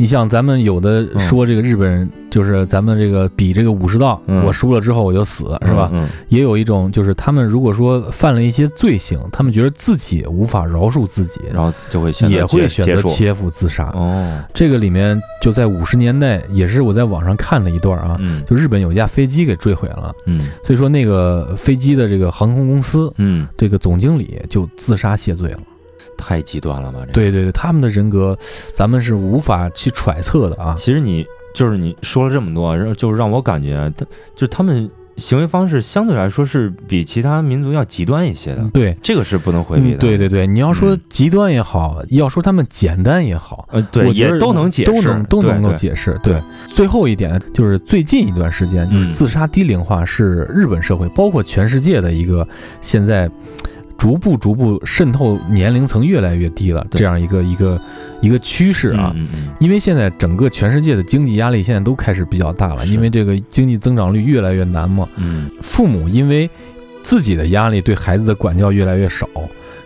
[0.00, 5.90] 你像咱们有的说这个日本人就是咱们这个比这个武士道，嗯我输了之后我就死，是吧？
[5.92, 13.90] 嗯也有一种就是他们如果说犯了一些罪行，他们觉得自己无法饶恕自己，嗯，然后就会也会选择切腹自杀。
[13.94, 25.60] 哦，这个里面就在五十年代，也是我在网上看了一段啊，嗯就日本有一架飞机给坠毁了，嗯所以说那个飞机的这个航空公司嗯，这个总经理就自杀谢罪了。
[26.18, 26.98] 太极端了吧？
[27.00, 28.36] 这个，对对对，他们的人格
[28.74, 30.74] 咱们是无法去揣测的啊。
[30.76, 34.04] 其实你就是你说了这么多，就是让我感觉，他
[34.34, 39.96] 就是他们行为方式相对来说是比其他民族要极端一些的，对，这个是不能回避的。
[39.96, 45.72] 嗯对对对，你要说嗯极端也好，要说他们简单也好，呃，对，也都能解释，都能都能够。
[45.72, 46.16] 解释。
[46.22, 52.46] 对对，最后一点就是最近一段时间，就是嗯自杀低龄化是日本社会，包括全世界的一个
[52.80, 53.28] 现在
[53.98, 57.78] 逐步逐步渗透年龄层越来越低了这样一个一个
[58.22, 59.14] 一个趋势啊。
[59.58, 65.06] 因为现在整个全世界的经济压力现在都开始比较大了，因为这个经济增长率越来越难嘛。
[65.16, 66.48] 嗯父母因为
[67.02, 69.28] 自己的压力对孩子的管教越来越少，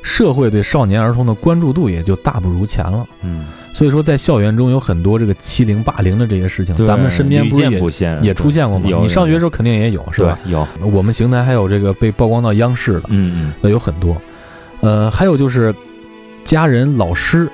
[0.02, 3.06] 社会对少年儿童的关注度也就大不如前了。
[3.22, 7.90] 嗯，所以说，在校园中有很多这个欺凌、霸凌的这些事情，咱们身边不是也不，
[8.22, 8.90] 也出现过吗？
[9.00, 10.38] 你上学时候肯定也有，是吧？？
[10.46, 14.20] 有，我们邢台还有这个被曝光到央视的，嗯呃，有很多。
[14.80, 15.72] 呃，还有就是
[16.44, 17.48] 家人、老师，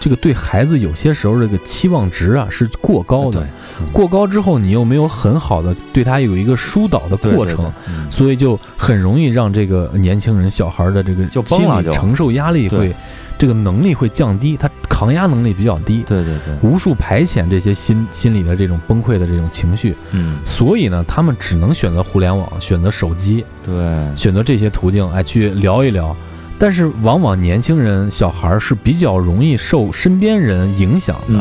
[0.00, 3.46] 这个对孩子有些时候这个期望值啊是过高的，
[3.92, 7.72] 过高之后你又没有很好的对他有一个疏导的过程，
[8.10, 12.94] 所以就很容易让这个年轻人、小孩儿的这个心理承受压力会，
[13.36, 16.04] 这个能力会降低，他抗压能力比较低。
[16.06, 20.38] 对对对，无数排遣这些心心理的这种崩溃的这种情绪，嗯。
[20.44, 23.74] 所以呢，他们只能选择互联网，选择手机，对，
[24.16, 26.16] 选择这些途径，哎，去聊一聊。
[26.58, 31.34] 但是往往年轻人、小孩儿是比较容易受身边人影响的，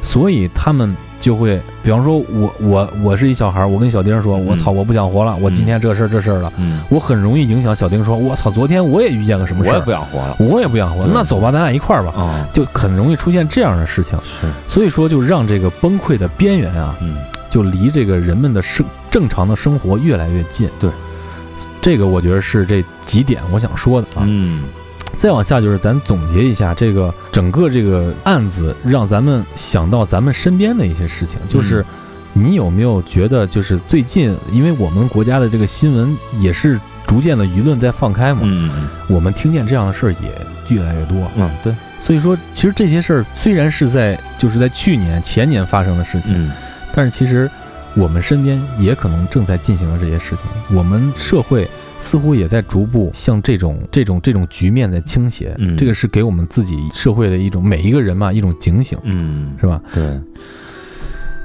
[0.00, 9.74] 所以他们就会，比方说我我我是一小孩儿，我跟小丁说，嗯我操，我不想活了，我今天这事儿这事儿了，嗯，我很容易影响小丁说，我操，昨天我也遇见个什么事儿。
[9.74, 10.36] 我也，不想活了。
[10.38, 14.18] 我也不想活，了那走吧，咱俩一块儿吧，啊，就很容易出现这样的事情。
[14.22, 17.16] 是，所以说，就让这个崩溃的边缘啊，嗯。
[17.50, 20.68] 就离这个人们的生正常的生活越来越近。
[20.80, 20.90] 对，
[21.80, 24.24] 这个我觉得是这几点我想说的啊。
[24.26, 24.64] 嗯。
[25.16, 31.86] 再往下就是咱总结一下这个整个这个案子，让咱们想到咱们身边的一些事情，就是
[32.32, 38.88] 你有没有觉得，就是最近，因为我们国家的这个新闻也是逐渐的舆论在放开嘛，嗯嗯。
[39.08, 41.30] 我们听见这样的事儿也越来越多。
[41.36, 46.50] 嗯，对，所以说，其实这些事儿虽然是在就是在去年前年发生的事情，嗯。
[46.92, 47.48] 但是其实
[47.96, 51.68] 我们身边也可能正在进行着这些事情，我们社会
[52.00, 55.54] 似乎也在逐步向这种这种这种局面在倾斜。
[55.58, 55.76] 嗯。
[55.76, 59.80] 这个是给我们自己社会的一种每一个人嘛一种警醒，嗯，是吧？
[59.94, 60.20] 对，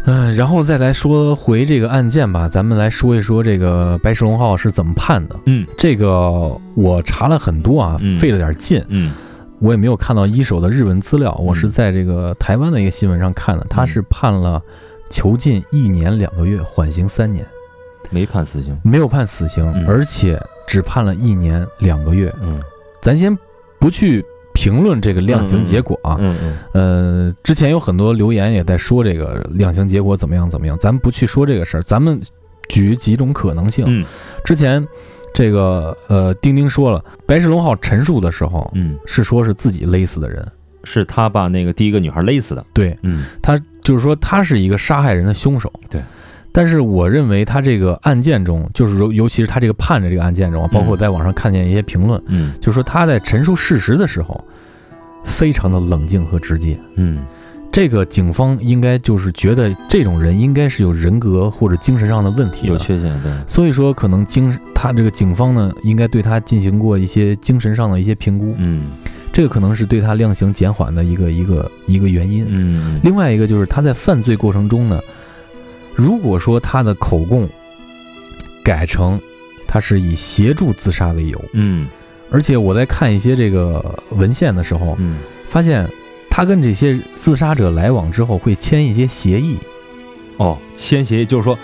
[0.05, 5.35] 嗯、然后再来说回这个案件吧，咱们来说一说这个白石龙号是怎么判的。
[5.45, 5.65] 嗯。
[5.77, 8.17] 这个我查了很多啊，嗯。
[8.17, 9.11] 费了点劲，嗯。
[9.59, 11.69] 我也没有看到一手的日文资料，我是嗯。
[11.69, 14.61] 在这个台湾的一个新闻上看的，他是判了
[15.09, 17.45] 囚禁一年两个月，缓刑三年，
[18.09, 19.85] 没判死刑，没有判死刑，嗯。
[19.87, 22.33] 而且只判了一年两个月。
[22.41, 22.61] 嗯。
[23.01, 23.37] 咱先
[23.79, 32.19] 不去评论这个量刑结果啊，嗯嗯呃，之前有很多留言也在说这个量刑结果怎么样怎么样，咱们不去说这个事儿，咱们
[32.67, 33.85] 举几种可能性。
[33.87, 34.05] 嗯。
[34.43, 34.85] 之前
[35.33, 40.45] 这个呃，丁丁说了，白石龙浩陈述的时候嗯，是说是自己勒死的人，
[40.83, 43.25] 是他把那个第一个女孩勒死的，对嗯。
[43.41, 45.71] 他就是说他是一个杀害人的凶手。
[45.89, 45.99] 对。
[46.51, 54.43] 但是我认为他这个案件中，就是尤尤其是他这个判的这个案件中啊，包括在网上看见一些评论，嗯就是说他在陈述事实的时候，
[55.25, 56.77] 非常的冷静和直接。
[56.97, 57.19] 嗯
[57.71, 68.55] 这个警方应该就是觉得这种人应该是有人格或者精神上的问题，有缺陷，对，所以说可能精他这个警方呢应该对他进行过一些精神上的一些评估。
[68.57, 68.85] 嗯
[69.31, 72.45] 这个可能是对他量刑减缓的一个一个一个原因。
[72.49, 74.99] 嗯，另外一个就是他在犯罪过程中呢，
[75.95, 77.47] 如果说他的口供
[78.63, 79.19] 改成
[79.67, 81.87] 他是以协助自杀为由，嗯
[82.31, 85.17] 而且我在看一些这个文献的时候，嗯
[85.47, 85.87] 发现
[86.29, 89.57] 他跟这些自杀者来往之后会签一些协议。
[90.37, 91.57] 哦，签协议就是说，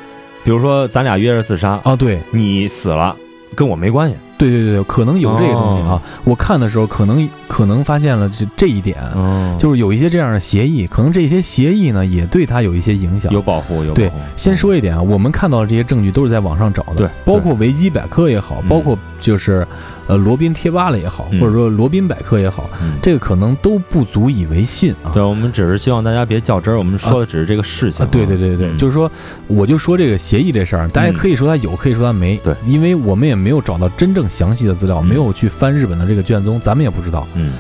[0.44, 3.16] 比如说咱俩约着自杀，啊，对，你死了
[3.56, 4.16] 跟我没关系。
[4.38, 5.92] 对对对对，可能有这个东西啊。
[5.94, 13.32] 哦我看的时候，可能可能发现了这这一点，哦就是有一些这样的协议，可能这些协议呢也对他有一些影响。
[13.32, 14.16] 有保护，有保对护。
[14.36, 19.66] 先说一点啊，我们看到的这些证据都是在网上找的，对包括维基百科也好，嗯包括就是
[20.08, 21.40] 呃罗宾贴吧了也好，嗯。
[21.40, 25.12] 或者说罗宾百科也好，嗯，这个可能都不足以为信啊。
[25.14, 29.12] 对，我们只是希望大家别较真儿，我们说的只是这个事情啊，对对对对就是说，
[29.48, 32.56] 我就说这个协议这事儿，大家可以说它有，可以说它没，对。
[32.66, 35.06] 因为我们也没有找到真正详细的资料，嗯。
[35.06, 37.54] 没有去翻日本的这个卷宗，咱们也不知道，嗯。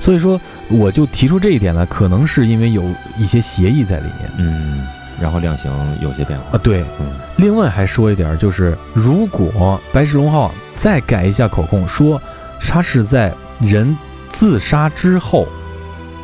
[0.00, 2.82] 所以说我就提出这一点呢，可能是因为有
[3.16, 4.32] 一些协议在里面。
[4.38, 4.80] 嗯，
[5.20, 5.70] 然后量刑
[6.02, 6.56] 有些变化。
[6.56, 6.60] 啊，。
[6.60, 6.82] 对。
[6.98, 7.06] 嗯。
[7.36, 12.20] 另外还说一点，就是如果白石龙浩再改一下口供，说
[12.60, 13.96] 他是在人
[14.28, 15.46] 自杀之后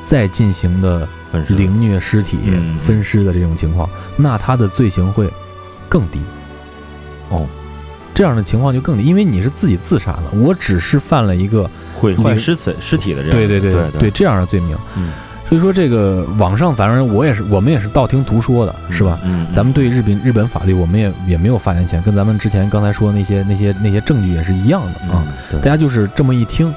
[0.02, 1.06] 再进行的
[1.48, 5.30] 凌虐尸体、嗯分尸的这种情况，那他的罪行会
[5.88, 6.20] 更低。
[7.28, 7.46] 哦，
[8.14, 14.76] 这样的情况就更低，因为你是自己自杀的，我只是犯了一个毁坏尸体尸体的这样对对对对对这样的罪名。
[14.96, 15.12] 嗯
[15.48, 19.18] 所以说这个网上反正我也是，我们也是道听途说的，是吧？？
[19.24, 26.72] 嗯，嗯咱们对日本日本法律，我们也也没有发言权，跟咱们之前刚才说的那些那些那些证据也是一样的啊。，嗯大家就是这么一听，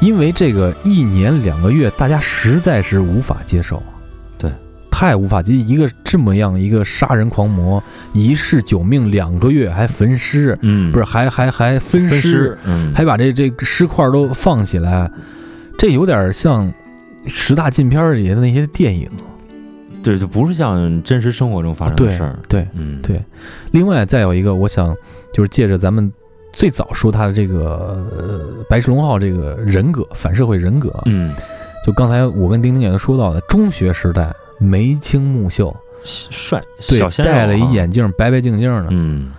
[0.00, 3.82] 因为这个一年两个月，大家实在是无法接受。
[4.36, 4.52] 对，
[4.90, 7.82] 太无法接一个这么样一个杀人狂魔，
[8.12, 15.10] 一世九命两个月还焚尸，嗯不是还还还分分尸，嗯还把这这尸块都放起来，
[15.78, 16.70] 这有点像
[17.26, 19.08] 十大禁片里的那些电影。
[20.02, 22.38] 对，就不是像真实生活中发生的事儿。
[22.48, 23.20] 对，嗯，对。
[23.72, 24.96] 另外再有一个，我想
[25.32, 26.12] 就是借着咱们
[26.52, 31.34] 最早说他的这个呃白石龙浩这个人格反社会人格，嗯，
[31.84, 35.74] 就刚才我跟丁丁也都说到的，中学时代眉清目秀，
[36.04, 39.32] 帅，对戴了一啊，眼镜，白白净净的，嗯，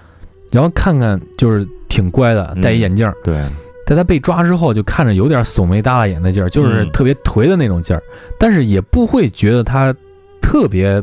[0.52, 3.10] 然后看看就是挺乖的，嗯戴一眼镜。
[3.24, 3.42] 对，
[3.88, 8.04] 在他被抓之后，就看着有点耸眉耷拉眼的劲儿，就是嗯特别颓的那种劲儿，
[8.38, 9.96] 但是也不会觉得他
[10.42, 11.02] 特别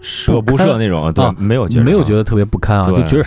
[0.00, 3.24] 射不射那种，对啊，没有觉得，没有觉得特别不堪啊，就觉得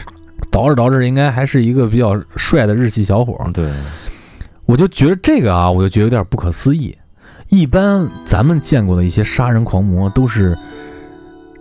[0.51, 3.43] 捯饬捯饬应该还是一个比较帅的日系小伙儿。
[3.45, 3.71] 嗯，对，
[4.65, 6.97] 我就觉得这个啊，我就觉得有点不可思议。
[7.49, 10.57] 一般咱们见过的一些杀人狂魔都是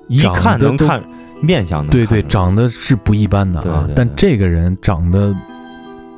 [0.07, 1.03] 一看能看
[1.43, 5.35] 面相的对对，长得是不一般的啊，对对对但这个人长得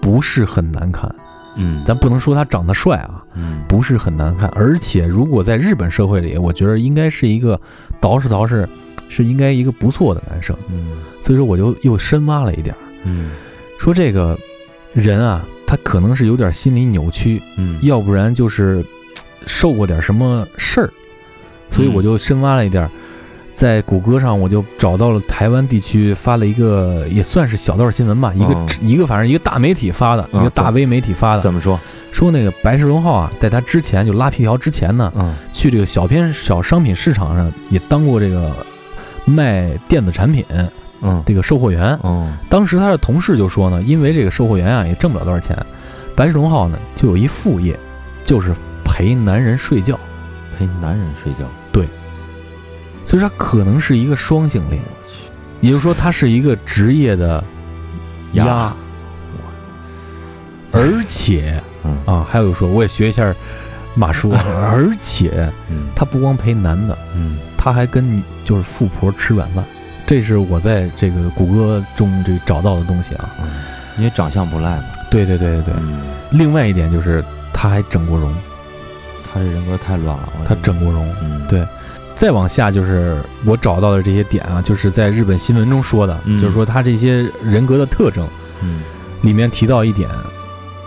[0.02, 1.14] 不是很难看，
[1.56, 3.62] 嗯，咱不能说他长得帅啊，嗯。
[3.68, 7.58] 不是很难看，而且如果在日本社会里，我觉得应该是一个
[8.00, 8.66] 捯饬捯饬，
[9.08, 10.54] 是应该一个不错的男生。
[10.68, 10.98] 嗯。
[11.22, 13.30] 所以说，我就又深挖了一点儿，嗯。
[13.78, 14.38] 说这个
[14.92, 18.84] 人啊，他可能是有点心理扭曲，嗯，要不然就是
[19.46, 20.90] 受过点什么事儿，
[21.70, 22.90] 所以我就深挖了一点儿。
[23.62, 31.78] 在谷歌上，我就找到了台湾地区发了一个，也算是小道新闻吧，一个、哦一个反正一个大媒体发的，嗯一个大 V 媒体发的，怎么说？
[32.10, 35.32] 说那个白石龙浩啊，在他之前就拉皮条之前呢，嗯。
[35.52, 38.50] 去这个小偏小商品市场上也当过这个
[39.24, 40.44] 卖电子产品
[41.00, 41.22] 嗯。
[41.24, 41.96] 这个售货员。
[42.02, 42.36] 嗯。
[42.48, 45.56] 当时他的同事就说呢，因为这个售货员啊也挣不了多少钱，
[46.16, 47.78] 白石龙浩呢就有一副业，
[48.24, 48.52] 就是
[48.84, 49.96] 陪男人睡觉，
[50.58, 51.44] 陪男人睡觉，
[53.04, 54.80] 所以说他可能是一个双性恋，
[55.60, 57.42] 也就是说他是一个职业的
[58.32, 58.76] 鸭鸭，
[60.72, 61.96] 而且嗯。
[62.06, 63.34] 啊还有说我也学一下
[63.94, 65.88] 马叔，而且嗯。
[65.94, 67.36] 他不光陪男的，嗯。
[67.56, 69.64] 他还跟女就是富婆吃软饭，
[70.06, 73.30] 这是我在这个谷歌中这找到的东西啊。
[73.40, 73.48] 嗯，
[73.98, 75.74] 因为长相不赖嘛，对对对对对。
[75.78, 78.34] 嗯，另外一点就是他还整过容，
[79.22, 81.08] 他这人格太乱了，他整过容。
[81.22, 81.46] 嗯。
[81.46, 81.64] 对
[82.14, 86.40] 再往下就是我找到的这些点啊，就是在日本新闻中说的，嗯。
[86.40, 88.26] 就是说他这些人格的特征
[88.62, 88.80] 嗯。
[89.22, 90.08] 里面提到一点，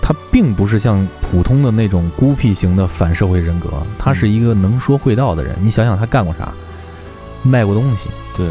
[0.01, 5.55] 他并不是像普通的那种孤僻型的反社会人格，他是一个能说会道的人。
[5.61, 6.53] 你想想他干过啥？
[7.47, 8.47] 卖过东西，对，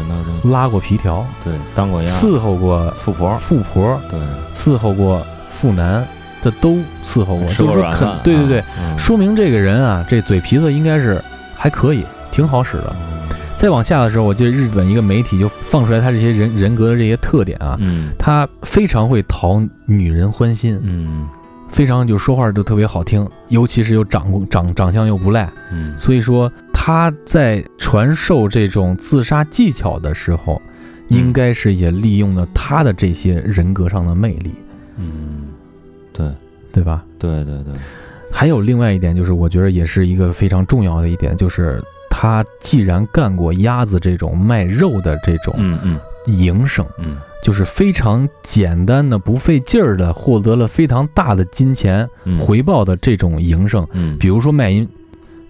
[0.49, 4.17] 拉过皮条，对当过鸭伺候过富婆，富婆，对，
[4.53, 6.07] 伺候过富男，
[6.41, 8.63] 这都伺候过，吃就是说肯对对对，
[8.97, 11.21] 说明这个人啊，这嘴皮子应该是
[11.57, 12.05] 还可以，
[12.35, 12.95] 挺好使的。
[12.99, 13.15] 嗯
[13.57, 18.09] 再往下的时候，我记得日本一个媒体就放出来他这些人人格的这些特点啊，嗯。
[18.19, 21.25] 他非常会讨女人欢心，嗯。
[21.69, 25.97] 非常就说话就特别好听，尤其是又长长长相又不赖，嗯。
[25.97, 30.61] 所以说他在传授这种自杀技巧的时候，
[31.07, 34.53] 应该是也利用了他的这些人格上的魅力，
[34.97, 35.47] 嗯，
[36.11, 36.29] 对。
[36.73, 37.01] 对吧？
[37.17, 37.73] 对对对，
[38.29, 41.81] 还有另外一点，就是我觉得也是一个非常重要的一点，就是
[42.17, 45.99] 他既然干过鸭子这种卖肉的这种嗯嗯。
[46.27, 47.17] 营生，嗯。
[47.43, 54.87] 就是非常简单的、不费劲儿的获得了非常大的金钱嗯，回报的这种营生，嗯，比如说卖淫，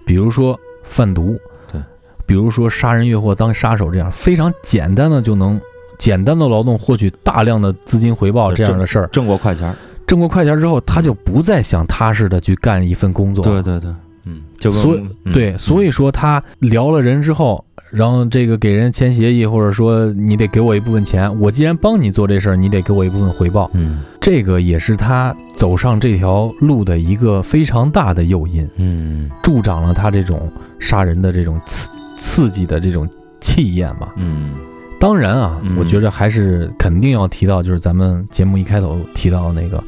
[0.06, 1.40] 比如说贩毒，
[1.72, 1.80] 对，
[2.26, 5.62] 比如说杀人越货当杀手这样非常简单的就能
[5.98, 13.90] 简单的劳动获取大量的资金回报这样的事儿，挣过快钱儿，挣过快钱之后，他就不再想踏实的去干一份工作，对对对，
[14.26, 15.00] 嗯，就跟所
[15.34, 24.02] 对，所以说他聊了人之后，然后这个给人签协议，或者说你得给我一部分钱，我既然帮你做这事儿，你得给我一部分回报，嗯。
[24.20, 29.30] 这个也是他走上这条路的一个非常大的诱因，嗯。
[29.44, 33.08] 助长了他这种杀人的这种刺刺激的这种
[33.40, 34.14] 气焰吧。
[34.18, 34.56] 嗯。
[35.00, 35.78] 当然啊，嗯。
[35.78, 39.84] 我觉着还是肯定要提到，就是咱们节目一开头提到那个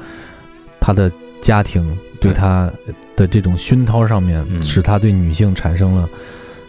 [0.80, 1.12] 他的
[1.42, 2.72] 家庭对对他
[3.16, 6.08] 的这种熏陶上面，嗯使他对女性产生了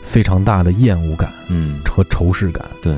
[0.02, 2.64] 非常大的厌恶感嗯，和仇视感。
[2.82, 2.94] 对，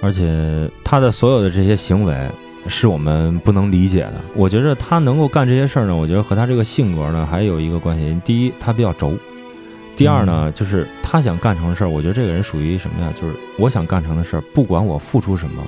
[0.00, 2.16] 而且他的所有的这些行为
[2.68, 4.14] 是我们不能理解的。
[4.34, 8.16] 我觉着他能够干这些事儿呢，我觉得和他这个性格呢还有一个关系。
[8.24, 9.10] 第一，他比较轴；
[9.96, 13.12] 第二呢，就是他想干成的事儿，我觉得这个人属于什么呀？
[13.20, 15.62] 就是我想干成的事儿，不管我付出什么，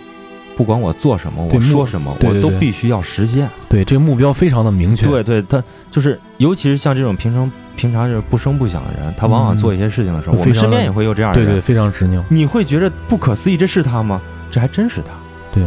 [0.57, 3.49] 不管我做什么，我说什么，我都必须要实现。
[3.69, 5.07] 对，这个目标非常的明确。
[5.07, 11.49] 对对，他就是，尤其是像这种平常平常是不声不响的人，他往往嗯做一些事情的时候，我们身边也会有这样的人。
[11.49, 12.25] 对对，非常执拗。
[12.31, 14.21] 你会觉得不可思议，这是他吗？
[14.51, 15.13] 这还真是他。
[15.53, 15.63] 对，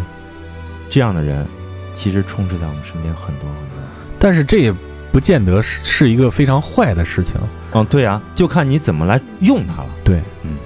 [0.90, 1.46] 这样的人
[1.94, 3.80] 其实充斥在我们身边很多很多。
[4.18, 4.74] 但是这也
[5.12, 7.36] 不见得是是一个非常坏的事情。
[7.74, 9.90] 嗯，对啊，就看你怎么来用它了。
[10.04, 10.58] 对，嗯，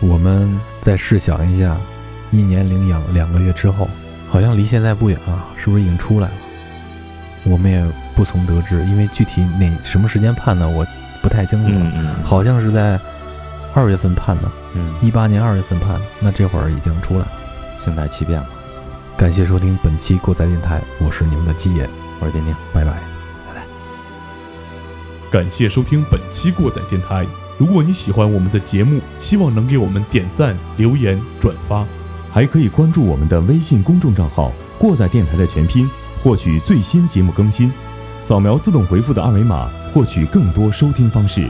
[0.00, 1.76] 我们再试想一下，
[2.36, 3.88] 一年领养两个月之后，
[4.28, 6.34] 好像离现在不远啊，是不是已经出来了？
[7.44, 10.84] 我们也不从得知，因为具体哪什么时间判的我
[11.22, 12.98] 不太清楚了，嗯嗯，好像是在
[13.72, 17.28] 二月份判的，嗯，一八年二月份判的，那这会儿已经出来了。
[17.76, 18.48] 静待其变吧。
[19.16, 22.94] 感谢收听本期过载电台，我是你们的基爷，我是丁丁，拜拜。
[25.30, 27.26] 感谢收听本期过载电台。
[27.58, 31.84] 如果你喜欢我们的节目，希望能给我们点赞、留言、转发。
[32.34, 35.88] 还可以关注我们的微信公众账号“过载电台”的全拼，
[36.20, 37.72] 获取最新节目更新。
[38.18, 41.48] 扫描自动回复的二维码，获取更多收听方式。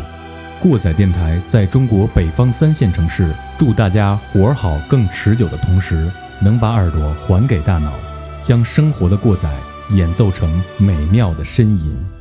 [0.61, 6.07] 过载电台在中国北方三线城市，祝大家活儿好、更持久的同时，
[6.39, 7.91] 能把耳朵还给大脑，
[8.43, 9.51] 将生活的过载
[9.93, 12.14] 演奏成美妙的呻吟。